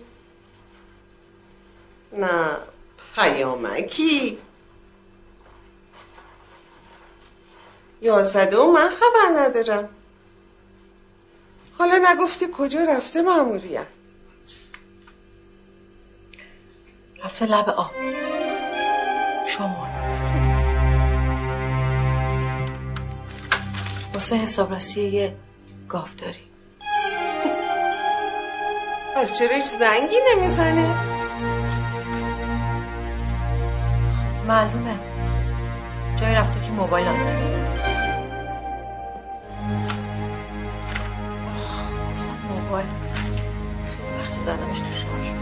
[2.12, 2.56] نه
[3.14, 4.38] پیامکی.
[8.00, 9.88] یازده و من خبر ندارم.
[11.78, 13.86] حالا نگفتی کجا رفته ماموریت؟
[17.24, 17.90] رفته لب آب.
[19.46, 19.97] شما.
[24.18, 25.34] واسه حسابرسی یه
[25.88, 26.44] گاف داری.
[29.16, 30.94] پس چرا هیچ زنگی نمی‌زنه؟
[34.46, 34.98] معلومه.
[36.20, 37.16] جایی رفته که موبایل آن
[42.50, 42.86] موبایل.
[43.86, 45.37] خیلی وقت زدمش تو شارژ.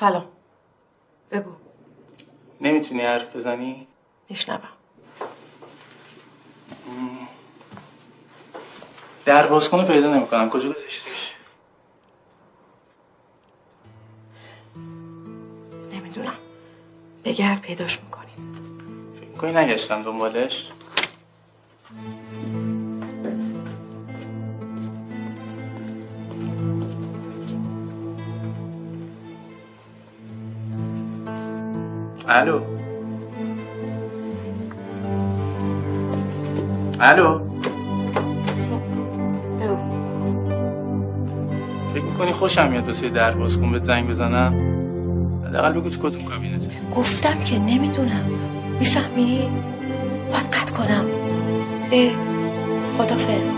[0.00, 0.24] سلام.
[1.30, 1.50] بگو.
[2.60, 3.86] نمی‌تونی حرف بزنی؟
[4.28, 4.68] میشنوم.
[9.24, 10.50] در بازکن پیدا نمی‌کنم.
[10.50, 11.32] کجا گذاشتیش؟
[15.92, 16.38] نمی‌دونم.
[17.24, 18.32] بگرد پیداش می‌کنی
[19.14, 20.70] فکر می‌کنی نگشتم دنبالش؟
[32.32, 32.60] الو.
[37.00, 37.38] الو.
[39.60, 39.76] بگو.
[41.94, 44.54] فکر می‌کنی خوشم میاد واسه در باز کن بهت زنگ بزنم؟
[45.48, 46.70] حداقل بگو تو کدوم کابینته.
[46.96, 48.24] گفتم که نمی‌دونم.
[48.80, 49.50] می‌فهمی؟
[50.32, 51.04] باید قطع کنم.
[51.92, 52.12] اه
[52.98, 53.50] خدافز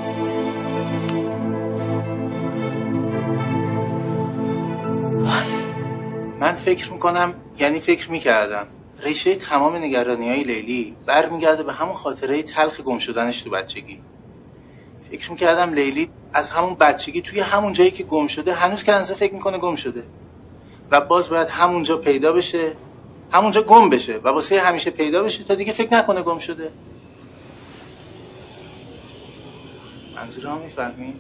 [6.41, 8.67] من فکر می‌کنم یعنی فکر می‌کردم.
[9.03, 14.01] ریشه تمام نگرانی های لیلی برمیگرده به همون خاطره تلخ گم شدنش تو بچگی.
[15.11, 19.35] فکر می‌کردم لیلی از همون بچگی توی همون جایی که گم شده هنوز کنزه فکر
[19.35, 20.05] می‌کنه گم شده.
[20.91, 22.77] و باز باید همونجا پیدا بشه
[23.33, 26.73] همونجا گم بشه و واسه همیشه پیدا بشه تا دیگه فکر نکنه گم شده.
[30.17, 31.15] منظورم می‌فهمی؟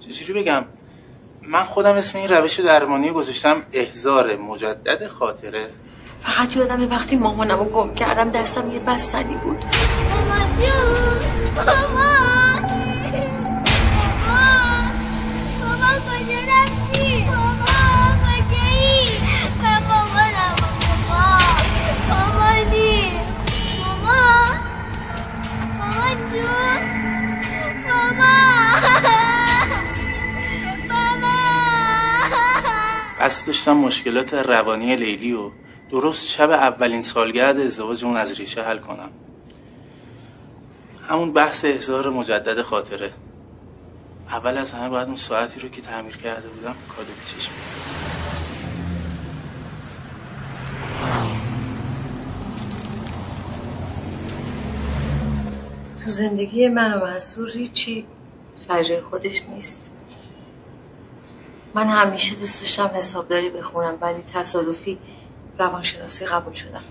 [0.00, 0.64] چجوری بگم؟
[1.48, 5.70] من خودم اسم این روش درمانی گذاشتم احزار مجدد خاطره
[6.20, 9.64] فقط یادم وقتی مامانم رو گم کردم دستم یه بستنی بود
[10.10, 11.16] مامان جون
[11.56, 12.62] مامان
[14.26, 14.92] مامان
[15.60, 19.08] مامان کجا رفتی مامان کجایی
[19.62, 20.56] من مامانم
[21.08, 21.56] مامان
[22.10, 23.12] مامانی
[23.84, 24.58] مامان
[25.78, 26.82] مامان جون
[27.86, 28.53] مامان
[33.24, 35.50] قصد داشتم مشکلات روانی لیلی و
[35.90, 39.10] درست شب اولین سالگرد ازدواجمون از ریشه حل کنم.
[41.08, 43.12] همون بحث احضار مجدد خاطره.
[44.28, 47.48] اول از همه باید اون ساعتی رو که تعمیر کرده بودم کادو پیچش
[56.04, 58.06] تو زندگی من و منصور هیچی
[58.56, 59.93] سر خودش نیست.
[61.74, 64.98] من همیشه دوست داشتم حسابداری بخونم ولی تصادفی
[65.58, 66.82] روانشناسی قبول شدم.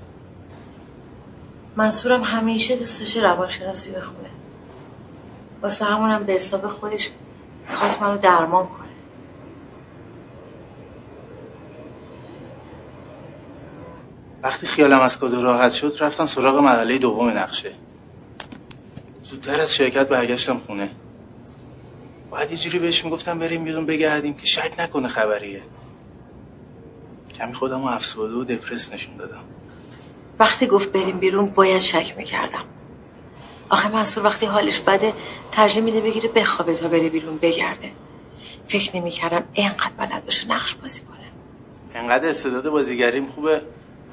[1.76, 4.30] منصورم همیشه دوست داشته روانشناسی بخونه.
[5.62, 7.12] واسه همونم به حساب خودش
[7.74, 8.90] خواست منو درمان کنه.
[14.44, 17.74] وقتی خیالم از کادو راحت شد رفتم سراغ مرحله دوم نقشه.
[19.24, 20.90] زودتر از شرکت برگشتم خونه.
[22.34, 25.64] باید یه جوری بهش می‌گفتم بریم بیرون بگردیم که شک نکنه خبریه.
[27.40, 29.44] کمی خودم رو افسرده و دپرس نشون دادم.
[30.40, 32.66] وقتی گفت بریم بیرون باید شک می‌کردم.
[33.70, 35.14] آخه منصور وقتی حالش بده
[35.52, 37.92] ترجیح میده بگیره بخوابه تا بره بیرون بگرده.
[38.68, 41.18] فکر نمی‌کردم اینقدر بلد باشه نقش بازی کنه.
[41.94, 43.62] انقدر استعداد بازیگریم خوبه.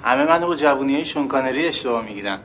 [0.02, 2.40] همه منو با جوونی های شونکانری اشتباه می‌گیرن.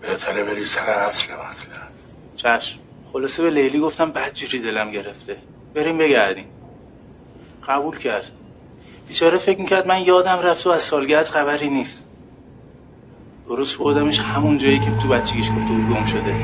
[0.00, 1.88] بهتره بری سر اصل مطلب.
[2.36, 2.81] چشم.
[3.12, 5.36] خلاصه به لیلی گفتم بدجوری دلم گرفته.
[5.74, 6.46] بریم بگردیم.
[7.68, 8.32] قبول کرد.
[9.08, 12.04] بیچاره فکر می‌کرد من یادم رفت و از سالگرد خبری نیست.
[13.46, 16.36] درست بودمش همون جایی که تو بچگیش گفته بود گم شده.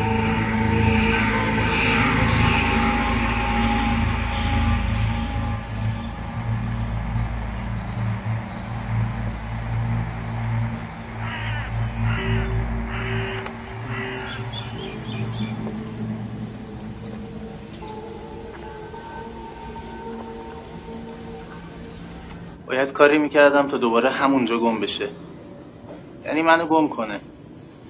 [22.98, 25.08] کاری می‌کردم تا دوباره همونجا گم بشه.
[26.24, 27.20] یعنی منو گم کنه.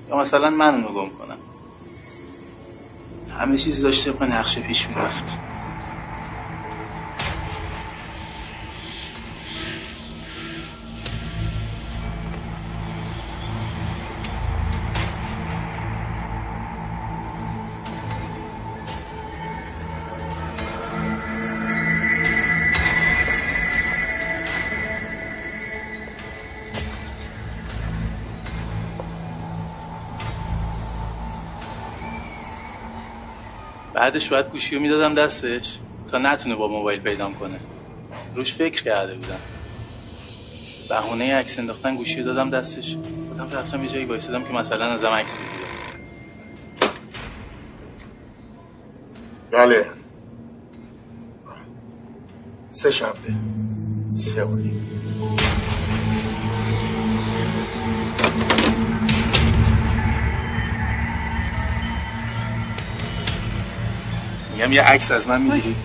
[0.08, 1.38] یا مثلا من اونو گم کنم
[3.38, 5.38] همه چیز داشته به نقشه پیش می‌رفت.
[34.08, 35.78] بعدش باید گوشی رو می‌دادم دستش
[36.10, 37.60] تا نتونه با موبایل پیدام کنه.
[38.34, 39.40] روش فکر کرده بودم.
[40.88, 42.96] بهونه عکس انداختن گوشی رو دادم دستش.
[42.96, 45.68] بودم رفتم یه جایی وایسادم که مثلا ازم عکس بگیره.
[49.50, 49.86] بله.
[52.72, 53.34] سه شنبه.
[54.14, 54.56] سه و
[64.58, 65.76] میگم یه عکس از من می‌گیری.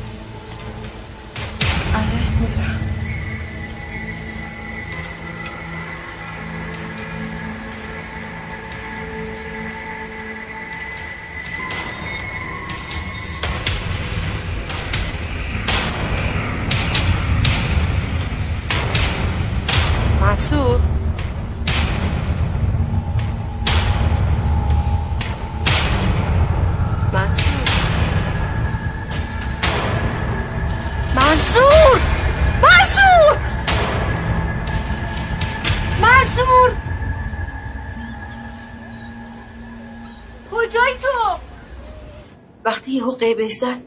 [43.13, 43.83] حقه بهش زد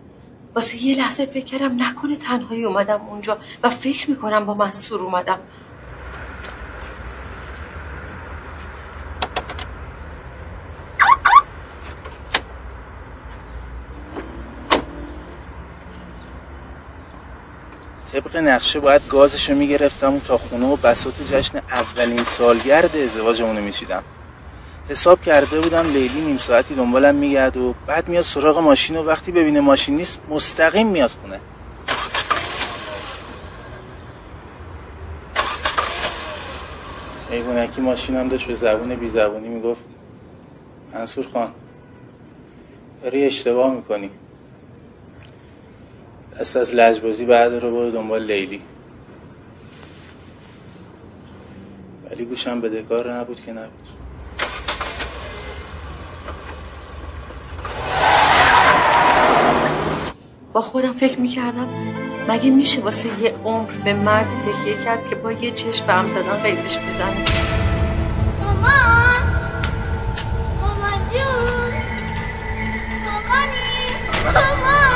[0.55, 5.39] واسه یه لحظه فکر کردم نکنه تنهایی اومدم اونجا و فکر می‌کنم با منصور اومدم.
[18.13, 24.03] طبق نقشه باید گازشو می‌گرفتم تا خونه و بساط جشن اولین سالگرد ازدواجمونو میچیدم.
[24.89, 29.33] حساب کرده بودم لیلی نیم ساعتی دنبالم میگرد و بعد میاد سراغ ماشین و وقتی
[29.33, 31.41] ببینه ماشین نیست مستقیم میاد خونه.
[37.31, 39.85] ایگونکی ماشینم داشت به زبون بی زبونی می‌گفت
[40.93, 41.53] منصور خان
[43.03, 44.11] داری اشتباه می‌کنی.
[46.41, 48.63] دست از لجبازی بعد رو برو دنبال لیلی.
[52.11, 53.86] ولی گوشم بدهکار نبود که نبود.
[60.57, 61.69] با خودم فکر می‌کردم
[62.29, 66.09] مگه میشه واسه یه عمر به مرد تکیه کرد که با یه چشم به هم
[66.09, 67.25] زدن قیدش می‌زنه؟
[68.41, 69.23] مامان
[70.61, 71.73] مامان جون!
[73.05, 73.77] مامانی
[74.35, 74.96] مامان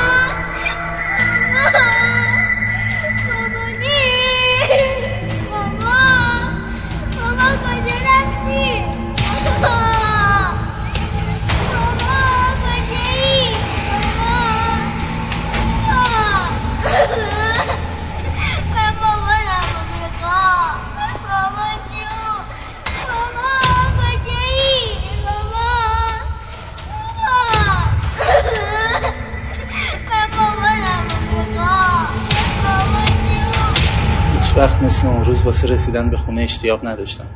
[34.61, 37.27] وقت مثل اون روز واسه رسیدن به خونه اشتیاق نداشتم.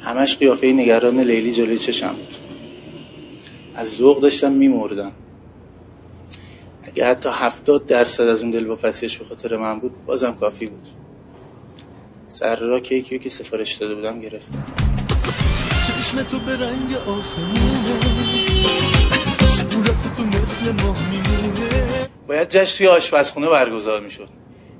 [0.00, 2.34] همش قیافه نگران لیلی جلوی چشم بود.
[3.74, 5.12] از ذوق داشتم میمردم.
[6.82, 10.88] اگه حتی هفتاد درصد از اون دلواپسیش به خاطر من بود بازم کافی بود.
[12.26, 14.64] سر را کیکی که سفارش داده بودم گرفتم.
[15.86, 17.58] چشم تو به رنگ آسمونه.
[19.40, 22.08] صورت تو مثل ماه میمونه.
[22.28, 24.28] باید جشن توی آشپزخونه برگزار می‌شد.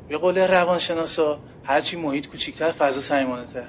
[0.09, 3.69] به قول روانشناسا هرچی محیط کوچیکتر فضا صمیمانه تر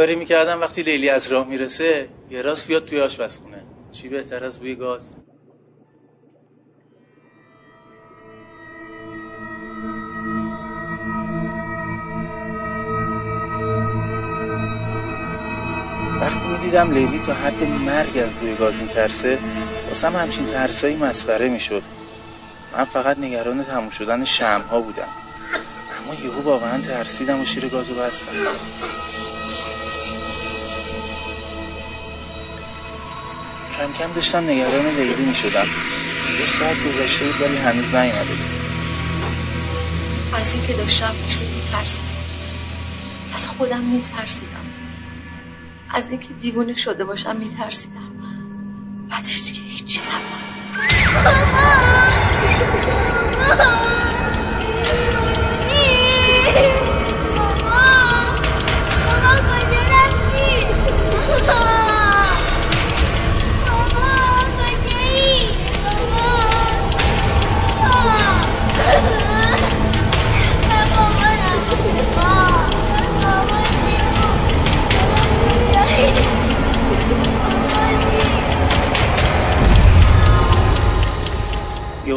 [0.00, 3.62] کاری می‌کردم وقتی لیلی از راه می‌رسه یه راست بیاد توی آشپزخونه.
[3.92, 5.14] چی بهتر از بوی گاز؟
[16.20, 19.38] وقتی می‌دیدم لیلی تا حد مرگ از بوی گاز میترسه
[19.88, 21.82] واسم همچین ترسایی مسخره می‌شد.
[22.78, 25.08] من فقط نگران تموم شدن شمها بودم.
[26.04, 28.32] اما یهو واقعا ترسیدم و شیر گازو بستم.
[33.80, 35.66] کم کم داشتم نگران لیلی می شدم
[36.38, 38.50] دو ساعت گذشته بود ولی هنوز نیومده بود.
[40.34, 42.04] از اینکه داشتم میشون میترسیدم
[43.34, 44.66] از خودم میترسیدم.
[45.90, 48.19] از اینکه دیوونه شده باشم میترسیدم.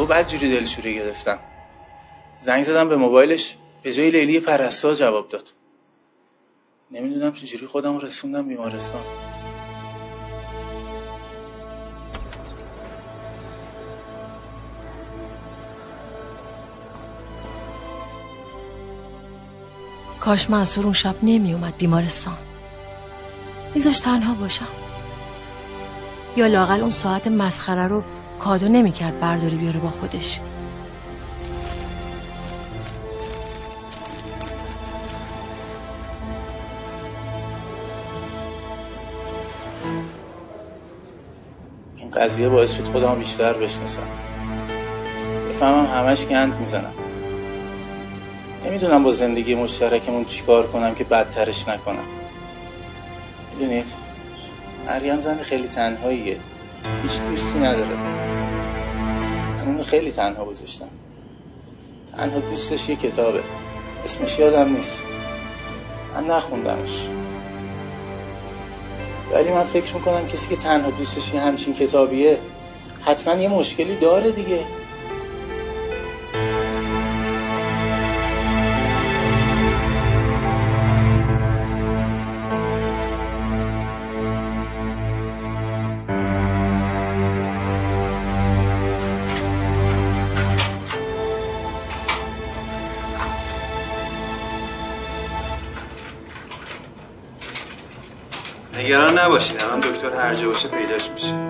[0.04, 1.40] یهو بعد جوری دلشوری گرفتم.
[2.40, 5.50] زنگ زدم به موبایلش به جای لیلی پرستا جواب داد.
[6.92, 9.02] نمی‌دونم چجوری خودم رسوندم بیمارستان.
[20.20, 22.38] کاش منصور اون شب نمی اومد بیمارستان.
[23.76, 24.68] میذاش تنها باشم.
[26.38, 28.04] یا لاقل اون ساعت مسخره رو
[28.44, 30.40] کادو نمی‌کرد برداری بیاره با خودش.
[41.98, 44.02] این قضیه باعث شد خودم بیشتر بشناسم.
[45.50, 46.94] بفهمم همش گند می‌زنم.
[48.66, 52.06] نمی‌دونم با زندگی مشترکمون چیکار کنم که بدترش نکنم.
[53.54, 53.94] می‌دونید؟
[54.88, 56.38] مریم زن خیلی تنهاییه.
[57.04, 57.98] هیچ دوستی نداره.
[59.66, 60.90] اونو خیلی تنها گذاشتم.
[62.12, 63.44] تنها دوستش یه کتابه.
[64.06, 65.04] اسمش یادم نیست.
[66.16, 67.08] من نخوندمش.
[69.32, 72.38] ولی من فکر می‌کنم کسی که تنها دوستش یه همچین کتابیه
[73.02, 74.60] حتما یه مشکلی داره دیگه.
[98.84, 101.43] نگران نباشید الان دکتر هر جا باشه پیداش میشه.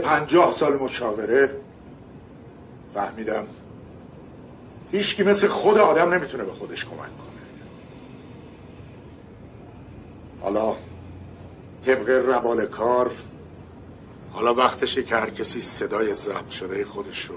[0.00, 1.50] پنجاه سال مشاوره
[2.94, 3.46] فهمیدم.
[4.92, 7.30] هیچکی مثل خود آدم نمی‌تونه به خودش کمک کنه.
[10.40, 10.74] حالا
[11.82, 13.10] طبق روال کار
[14.32, 17.36] حالا وقتشه که هر کسی صدای ضبط شده خودش رو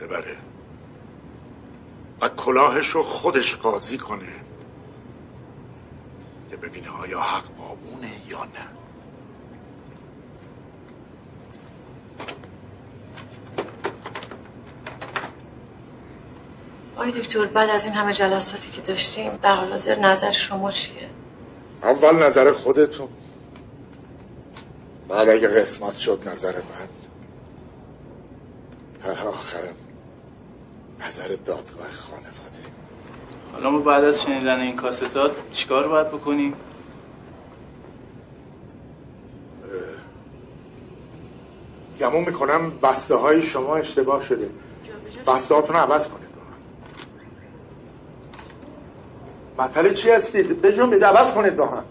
[0.00, 0.36] ببره
[2.20, 4.32] و کلاهش رو خودش قاضی کنه
[6.50, 8.75] که ببینه آیا حق با اونه یا نه.
[17.08, 21.08] آقای دکتر بعد از این همه جلساتی که داشتیم در حال حاضر نظر شما چیه؟
[21.82, 23.08] اول نظر خودتون.
[25.08, 26.88] بعد اگه قسمت شد نظر من
[29.04, 29.74] در آخرم
[31.06, 32.62] نظر دادگاه خانواده.
[33.52, 36.54] حالا ما بعد از شنیدن این کاستات چیکار باید بکنیم؟
[42.00, 44.50] گمون می‌کنم بسته های شما اشتباه شده.
[45.26, 46.56] بسته هاتون عوض کنید با هم
[49.58, 51.84] مطلع چی هستید؟ بجنبید عوض کنید با هم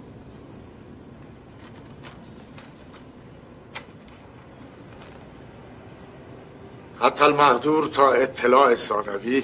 [6.99, 9.43] حتی المقدور تا اطلاع ثانوی.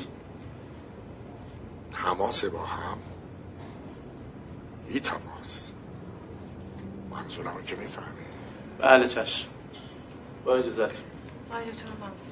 [1.92, 2.98] تماس با هم.
[4.88, 5.72] بی تماس.
[7.12, 8.08] منظورم که می‌فهمی.
[8.80, 9.50] بله چشم.
[10.46, 10.80] با اجازت.
[10.80, 12.31] دکتر ممنون.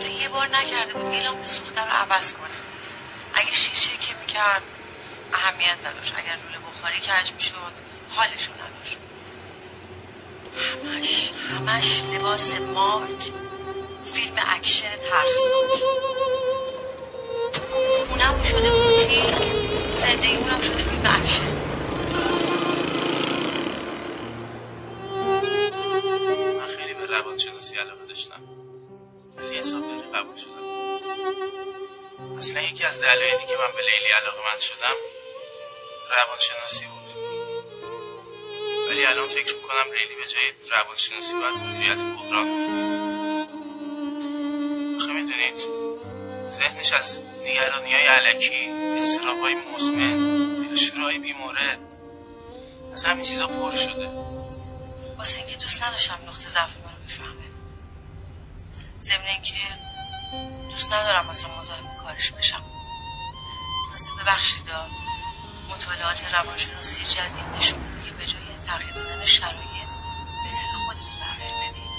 [0.00, 2.50] حتی یه بار نکرده بود این لامپ سوخته رو عوض کنه.
[3.34, 4.62] اگه شیشه که می‌کرد
[5.32, 6.14] اهمیت نداشت.
[6.16, 7.72] اگر لوله بخاری کج می‌شد
[8.10, 8.98] حالشو نداشت.
[10.84, 13.32] همش همش لباس مارک.
[14.12, 15.80] فیلم اکشن ترسناک.
[18.08, 19.52] خونم شده بوتیک
[19.96, 21.52] زندگیمونم شده فیلم اکشن.
[26.58, 28.59] من خیلی به روانشناسی علاقه داشتم.
[29.42, 30.64] حسابداری قبول شدم.
[32.38, 34.96] اصلا یکی از دلایلی که من به لیلی علاقه من شدم
[36.10, 37.10] روانشناسی بود.
[38.88, 42.48] ولی الان فکر می‌کنم لیلی به جای روانشناسی باید مدیریت بحران
[44.96, 45.60] آخه می‌دونید
[46.50, 51.78] ذهنش از نگرانی های علکی استراب های مزمن دلشوره های بیمورد
[52.92, 54.10] از همین چیزا پر شده.
[55.70, 56.70] دوست نداشتم نقطه ضعف
[59.02, 59.54] ضمن اینکه
[60.70, 62.64] دوست ندارم مثلا مزاحم کارش بشم.
[63.90, 64.86] تازه ببخشیدا
[65.70, 69.90] مطالعات روانشناسی جدید نشون میده که به جای تغییر دادن شرایط
[70.44, 71.90] بهتر خودتو تغییر بدی.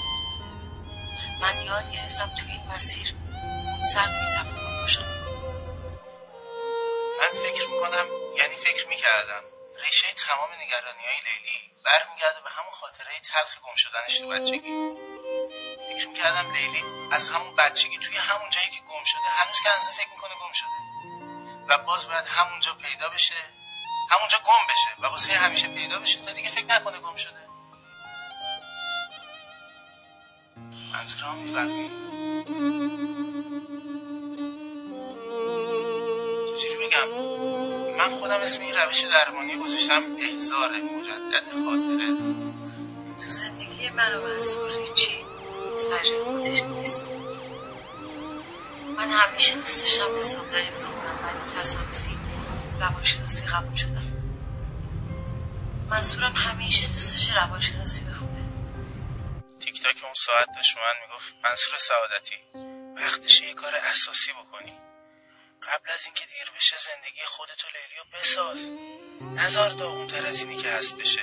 [1.40, 3.14] من یاد گرفتم تو این مسیر
[3.92, 5.06] سر میتفاوت باشم.
[7.20, 8.06] من فکر می‌کنم
[8.38, 9.42] یعنی فکر می‌کردم.
[9.84, 14.72] ریشه تمام نگرانی های لیلی برمیگرده به همون خاطره تلخ گم شدنش تو بچگی.
[15.92, 19.88] فکر می‌کردم لیلی از همون بچگی توی همون جایی که گم شده هنوز که هنوز
[19.88, 20.68] فکر می‌کنه گم شده.
[21.68, 23.34] و باز باید همونجا پیدا بشه
[24.10, 27.48] همونجا گم بشه و واسه همیشه پیدا بشه تا دیگه فکر نکنه گم شده.
[30.92, 31.90] منظورم می‌فهمی
[36.56, 37.08] چجوری بگم؟
[37.96, 42.16] من خودم اسم این روش درمانی گذاشتم احزار مجدد خاطره.
[43.18, 45.21] تو زندگی من و منصور هیچی.
[45.82, 47.12] مستجر خودش نیست.
[48.96, 52.18] من همیشه دوست داشتم حسابداری بخونم ولی تصادفی
[52.80, 54.32] روانشناسی قبول شدم.
[55.90, 58.48] منصورم همیشه دوست داشته روانشناسی بخونه.
[59.60, 62.36] تیک تاک اون ساعت داشت من می‌گفت منصور سعادتی
[62.96, 64.78] وقتشه یه کار اساسی بکنی.
[65.62, 68.70] قبل از اینکه دیر بشه زندگی خودتو لیلیو بساز.
[69.44, 71.22] نزار داغونتر از اینی که هست بشه.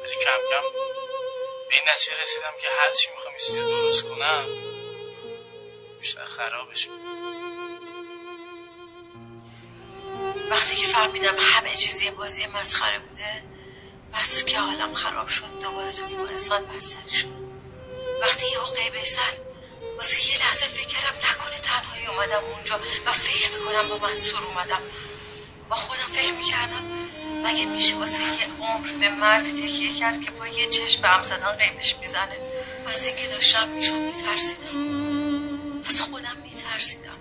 [0.00, 0.93] ولی کم کم
[1.74, 3.34] به این نتیجه رسیدم که هر چی می‌خوام
[3.64, 4.46] رو درست کنم
[6.00, 6.88] بیشتر خرابش
[10.50, 13.44] وقتی که فهمیدم همه چیزی بازی مسخره بوده
[14.14, 17.28] بس که حالم خراب شد دوباره تو بیمارستان بستری شد.
[18.20, 19.40] وقتی یه حقه بزد
[19.96, 24.82] واسه یه لحظه فکر کردم نکنه تنهایی اومدم اونجا و فکر می‌کنم با منصور اومدم.
[25.68, 27.10] با خودم فکر می‌کردم
[27.44, 31.22] مگه میشه واسه یه عمر به مرد تکیه کرد که با یه چشم به هم
[31.22, 32.38] زدن قیبش می‌زنه؟
[32.94, 34.76] از اینکه داشتم می‌شد میترسیدم.
[35.88, 37.18] از خودم میترسیدم.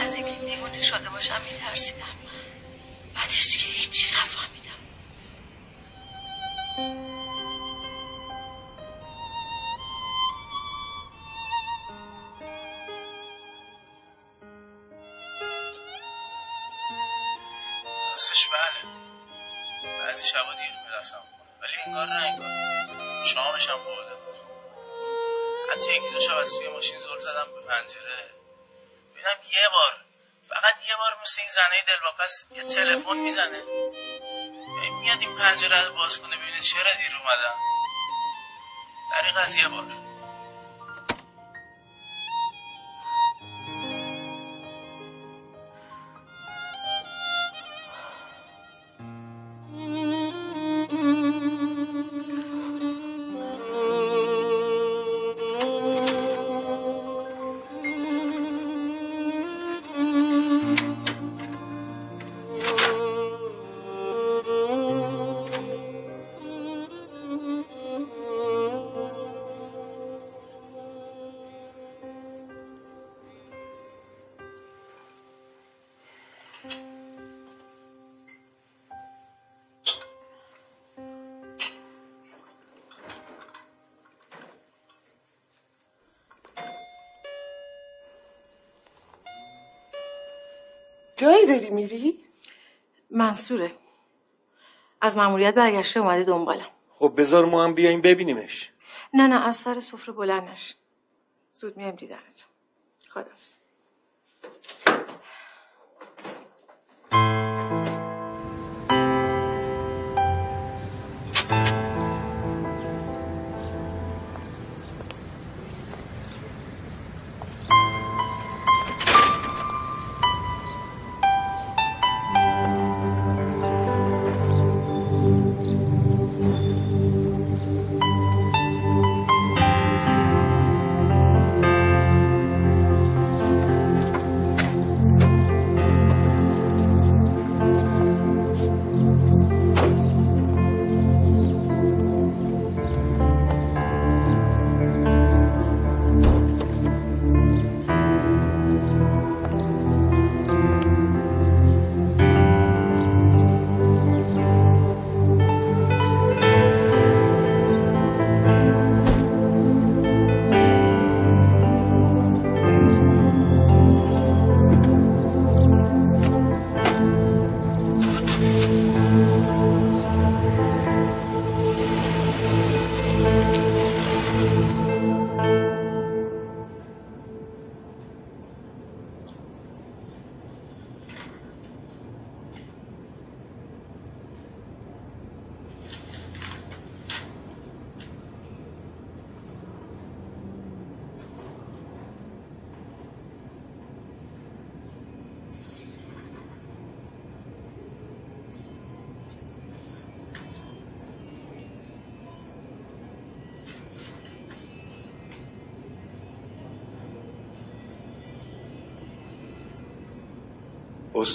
[0.00, 2.16] از اینکه دیوونه شده باشم میترسیدم.
[3.14, 4.55] بعدش دیگه هیچی نفهمیدم.
[27.86, 28.30] پنجره
[29.12, 30.04] ببینم یه بار
[30.48, 33.62] فقط یه بار مثل این زنه دلواپس یه تلفن می‌زنه.
[34.82, 37.54] این میاد این پنجره رو باز کنه ببینه چرا دیر اومدم.
[39.12, 40.05] دریق از یه بار.
[93.36, 93.72] منصوره.
[95.00, 96.68] از ماموریت برگشته اومده دنبالم.
[96.90, 98.72] خب بذار ما هم بیایم ببینیمش.
[99.14, 100.76] نه نه از سر سفره بلند نش
[101.52, 102.46] زود میام دیدنت
[103.08, 103.54] خدافز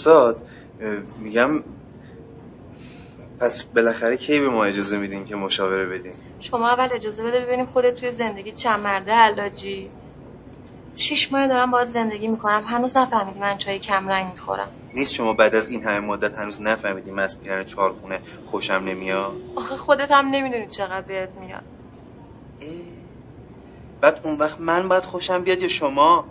[0.01, 0.47] استاد
[1.19, 1.63] میگم
[3.39, 7.65] پس بالاخره کی به ما اجازه میدین که مشاوره بدین؟ شما اول اجازه بده ببینیم
[7.65, 9.89] خودت توی زندگی چند مرده علاجی.
[10.95, 12.63] شیش ماه دارم باید زندگی می‌کنم.
[12.65, 14.69] هنوز نفهمیدی من چای کم رنگ می‌خورم.
[14.93, 19.31] نیست شما بعد از این همه مدت هنوز نفهمیدین من از پیرن چهارخونه خوشم نمیاد؟
[19.55, 21.63] آخه خودت هم نمی‌دونی چقدر بهت میاد.
[24.01, 26.25] بعد اون وقت من باید خوشم بیاد یا شما؟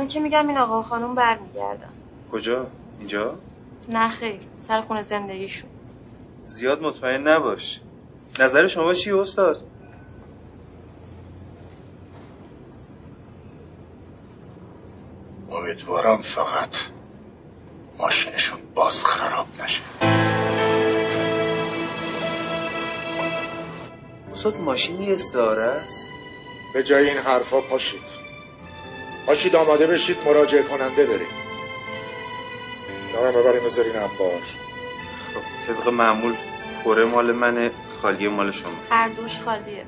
[0.00, 1.88] من که میگم این آقا و خانوم برمیگردن.
[2.32, 2.66] کجا؟
[2.98, 3.34] اینجا؟
[3.88, 5.70] نه خیر سر خونه زندگیشون.
[6.44, 7.80] زیاد مطمئن نباش.
[8.38, 9.62] نظر شما چی استاد؟
[15.50, 16.76] امیدوارم فقط
[17.98, 19.82] ماشینشون باز خراب نشه.
[24.32, 26.06] استاد ماشینی استعاره است؟
[26.74, 28.19] به جای این حرفا پاشید.
[29.26, 31.26] پاشید آماده بشید مراجعه کننده داریم.
[33.12, 34.40] دارم ببریم بذارین انبار.
[35.34, 36.34] خب طبق معمول
[36.84, 37.70] پره مال منه
[38.02, 38.70] خالی مال شما.
[38.90, 39.84] هر دوش خالیه.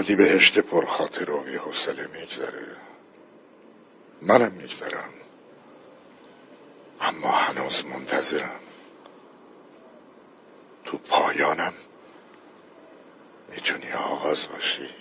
[0.00, 2.66] اردی بهشت پرخاطر و بی حوصله میگذره.
[4.22, 5.12] منم میگذرم.
[7.00, 8.60] اما هنوز منتظرم.
[10.84, 11.72] تو پایانم
[13.50, 14.99] می‌تونی آغاز باشی.